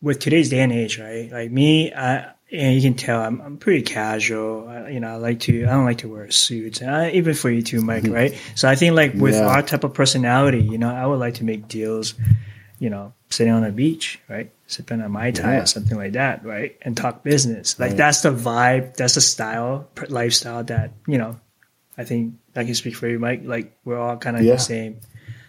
with 0.00 0.20
today's 0.20 0.48
day 0.48 0.60
and 0.60 0.72
age, 0.72 0.98
right? 0.98 1.30
Like 1.30 1.50
me, 1.50 1.92
I, 1.92 2.32
and 2.50 2.74
you 2.74 2.80
can 2.80 2.94
tell 2.94 3.20
I'm, 3.20 3.40
I'm 3.40 3.56
pretty 3.58 3.82
casual. 3.82 4.66
I, 4.68 4.88
you 4.88 5.00
know, 5.00 5.08
I 5.08 5.16
like 5.16 5.40
to 5.40 5.64
I 5.64 5.70
don't 5.70 5.84
like 5.84 5.98
to 5.98 6.08
wear 6.08 6.30
suits, 6.30 6.80
I, 6.82 7.10
even 7.10 7.34
for 7.34 7.50
you 7.50 7.62
too, 7.62 7.82
Mike, 7.82 8.04
mm-hmm. 8.04 8.14
right? 8.14 8.38
So 8.54 8.68
I 8.68 8.74
think 8.74 8.96
like 8.96 9.14
with 9.14 9.34
yeah. 9.34 9.48
our 9.48 9.62
type 9.62 9.84
of 9.84 9.92
personality, 9.92 10.62
you 10.62 10.78
know, 10.78 10.94
I 10.94 11.06
would 11.06 11.18
like 11.18 11.34
to 11.34 11.44
make 11.44 11.68
deals 11.68 12.14
you 12.80 12.88
know, 12.88 13.12
sitting 13.28 13.52
on 13.52 13.62
a 13.62 13.70
beach, 13.70 14.18
right? 14.26 14.50
Sipping 14.66 15.02
a 15.02 15.08
Mai 15.08 15.30
Tai 15.30 15.52
yeah. 15.52 15.62
or 15.62 15.66
something 15.66 15.98
like 15.98 16.12
that, 16.12 16.44
right? 16.44 16.76
And 16.80 16.96
talk 16.96 17.22
business. 17.22 17.78
Like 17.78 17.90
right. 17.90 17.96
that's 17.96 18.22
the 18.22 18.30
vibe, 18.30 18.96
that's 18.96 19.14
the 19.14 19.20
style, 19.20 19.86
lifestyle 20.08 20.64
that, 20.64 20.94
you 21.06 21.18
know, 21.18 21.38
I 21.98 22.04
think 22.04 22.36
I 22.56 22.64
can 22.64 22.74
speak 22.74 22.96
for 22.96 23.06
you, 23.06 23.18
Mike. 23.18 23.42
Like 23.44 23.76
we're 23.84 23.98
all 23.98 24.16
kind 24.16 24.36
of 24.36 24.42
yeah. 24.42 24.54
the 24.54 24.58
same. 24.58 25.00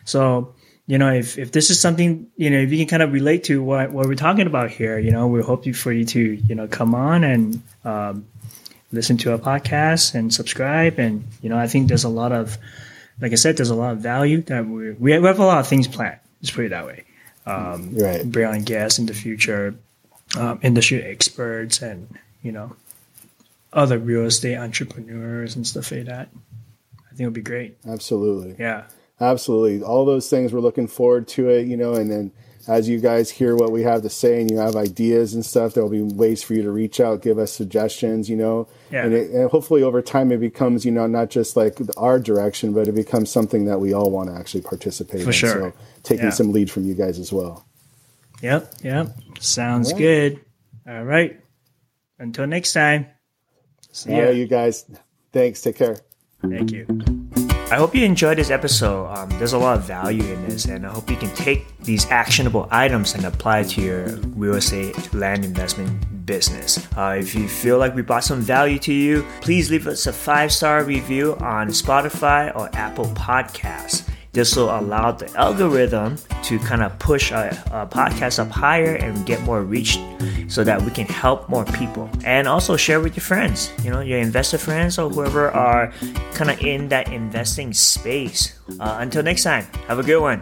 So, 0.04 0.56
you 0.92 0.98
know, 0.98 1.14
if, 1.14 1.38
if 1.38 1.52
this 1.54 1.70
is 1.70 1.80
something, 1.80 2.30
you 2.36 2.50
know, 2.50 2.60
if 2.60 2.72
you 2.72 2.78
can 2.80 2.88
kind 2.88 3.02
of 3.02 3.14
relate 3.14 3.46
to 3.46 3.64
what, 3.64 3.92
what 3.92 4.08
we're 4.08 4.16
talking 4.16 4.46
about 4.46 4.72
here, 4.72 5.00
you 5.00 5.12
know, 5.12 5.28
we 5.28 5.42
hope 5.42 5.64
for 5.74 5.92
you 5.92 6.04
to, 6.04 6.20
you 6.20 6.56
know, 6.56 6.68
come 6.68 6.94
on 6.94 7.24
and 7.24 7.64
um, 7.86 8.28
listen 8.92 9.16
to 9.18 9.32
our 9.32 9.38
podcast 9.38 10.16
and 10.16 10.34
subscribe. 10.34 11.00
And, 11.00 11.26
you 11.42 11.48
know, 11.48 11.58
I 11.58 11.68
think 11.68 11.88
there's 11.88 12.04
a 12.04 12.10
lot 12.10 12.34
of, 12.34 12.58
like 13.22 13.32
I 13.32 13.36
said, 13.36 13.56
there's 13.56 13.70
a 13.70 13.76
lot 13.76 13.94
of 13.94 14.00
value 14.00 14.42
that 14.44 14.66
we 14.66 14.92
we 14.92 15.12
have 15.14 15.40
a 15.40 15.46
lot 15.46 15.60
of 15.60 15.68
things 15.68 15.88
planned. 15.88 16.20
Let's 16.42 16.52
put 16.52 16.66
it 16.66 16.70
that 16.72 16.86
way 16.86 17.06
um, 17.46 17.96
right. 17.96 18.30
bring 18.30 18.48
on 18.48 18.62
guests 18.64 19.00
in 19.00 19.06
the 19.06 19.14
future, 19.14 19.76
um, 20.38 20.60
industry 20.62 21.02
experts, 21.02 21.82
and 21.82 22.08
you 22.42 22.52
know, 22.52 22.76
other 23.74 23.98
real 23.98 24.26
estate 24.26 24.58
entrepreneurs 24.58 25.56
and 25.56 25.66
stuff 25.66 25.92
like 25.92 26.06
that. 26.06 26.30
I 27.06 27.10
think 27.10 27.22
it'll 27.22 27.32
be 27.32 27.42
great. 27.42 27.78
Absolutely. 27.88 28.56
Yeah. 28.60 28.84
Absolutely. 29.22 29.84
All 29.84 30.04
those 30.04 30.30
things 30.30 30.52
we're 30.52 30.60
looking 30.60 30.88
forward 30.88 31.28
to 31.30 31.50
it, 31.50 31.68
you 31.68 31.78
know, 31.78 31.94
and 31.94 32.12
then 32.12 32.32
as 32.68 32.90
you 32.90 33.00
guys 33.00 33.30
hear 33.30 33.56
what 33.56 33.72
we 33.72 33.84
have 33.84 34.02
to 34.02 34.10
say 34.10 34.42
and 34.42 34.50
you 34.50 34.58
have 34.58 34.76
ideas 34.76 35.34
and 35.34 35.46
stuff, 35.46 35.74
there'll 35.74 35.90
be 35.90 36.02
ways 36.02 36.44
for 36.44 36.54
you 36.54 36.64
to 36.64 36.72
reach 36.72 37.00
out, 37.00 37.22
give 37.22 37.38
us 37.38 37.52
suggestions, 37.52 38.30
you 38.30 38.36
know, 38.36 38.68
yeah. 38.92 39.06
and, 39.06 39.14
it, 39.14 39.32
and, 39.32 39.50
hopefully 39.50 39.84
over 39.84 40.02
time 40.02 40.32
it 40.32 40.40
becomes, 40.40 40.86
you 40.86 40.92
know, 40.92 41.08
not 41.08 41.30
just 41.30 41.56
like 41.56 41.78
our 41.98 42.20
direction, 42.20 42.74
but 42.74 42.88
it 42.88 42.96
becomes 42.96 43.30
something 43.30 43.66
that 43.66 43.80
we 43.80 43.94
all 43.94 44.10
want 44.10 44.30
to 44.30 44.36
actually 44.36 44.62
participate 44.62 45.22
for 45.22 45.28
in. 45.28 45.34
Sure. 45.34 45.52
So 45.52 45.74
taking 46.04 46.26
yeah. 46.26 46.32
some 46.32 46.52
lead 46.52 46.72
from 46.72 46.86
you 46.86 46.96
guys 46.96 47.20
as 47.20 47.32
well. 47.32 47.66
Yep. 48.42 48.74
Yep. 48.84 49.18
Sounds 49.40 49.94
good. 49.94 50.40
All 50.88 51.04
right. 51.04 51.40
Until 52.18 52.48
next 52.48 52.74
time. 52.74 53.08
See 53.92 54.16
you. 54.16 54.32
you 54.32 54.48
guys. 54.48 54.86
Thanks. 55.32 55.62
Take 55.62 55.78
care. 55.78 55.98
Thank 56.42 56.72
you. 56.72 56.88
I 57.72 57.76
hope 57.76 57.96
you 57.96 58.04
enjoyed 58.04 58.38
this 58.38 58.50
episode. 58.50 59.08
Um, 59.08 59.30
there's 59.40 59.54
a 59.54 59.58
lot 59.58 59.78
of 59.78 59.86
value 59.86 60.26
in 60.26 60.46
this, 60.46 60.66
and 60.66 60.86
I 60.86 60.90
hope 60.90 61.10
you 61.10 61.16
can 61.16 61.34
take 61.36 61.66
these 61.78 62.06
actionable 62.12 62.68
items 62.70 63.16
and 63.16 63.24
apply 63.24 63.64
to 63.64 63.82
your 63.82 64.08
real 64.36 64.56
estate 64.56 65.14
land 65.14 65.46
investment 65.46 66.26
business. 66.26 66.86
Uh, 66.98 67.16
if 67.18 67.34
you 67.34 67.48
feel 67.48 67.78
like 67.78 67.96
we 67.96 68.02
brought 68.02 68.26
some 68.26 68.42
value 68.42 68.78
to 68.80 68.92
you, 68.94 69.26
please 69.40 69.72
leave 69.72 69.88
us 69.88 70.06
a 70.06 70.12
five 70.12 70.52
star 70.52 70.84
review 70.84 71.38
on 71.38 71.70
Spotify 71.70 72.54
or 72.58 72.70
Apple 72.74 73.06
Podcasts. 73.16 74.06
This 74.34 74.56
will 74.56 74.70
allow 74.70 75.12
the 75.12 75.30
algorithm 75.36 76.16
to 76.44 76.58
kind 76.60 76.82
of 76.82 76.98
push 77.00 77.32
a, 77.32 77.50
a 77.72 77.86
podcast 77.86 78.40
up 78.40 78.50
higher 78.50 78.96
and 78.96 79.26
get 79.26 79.42
more 79.44 79.62
reach 79.62 80.00
so 80.48 80.64
that 80.64 80.82
we 80.82 80.92
can 80.92 81.06
help 81.06 81.50
more 81.50 81.66
people. 81.66 82.10
And 82.24 82.48
also 82.48 82.78
share 82.78 83.02
with 83.02 83.16
your 83.16 83.24
friends, 83.24 83.72
you 83.84 83.92
know, 83.92 84.00
your 84.00 84.20
investor 84.20 84.58
friends 84.58 84.98
or 84.98 85.10
whoever 85.10 85.52
are 85.52 85.92
kind 86.34 86.50
of 86.50 86.62
in 86.62 86.88
that 86.90 87.12
investing 87.12 87.74
space. 87.74 88.58
Uh, 88.80 88.98
until 89.00 89.22
next 89.22 89.44
time, 89.44 89.66
have 89.88 90.00
a 90.00 90.04
good 90.04 90.22
one. 90.22 90.42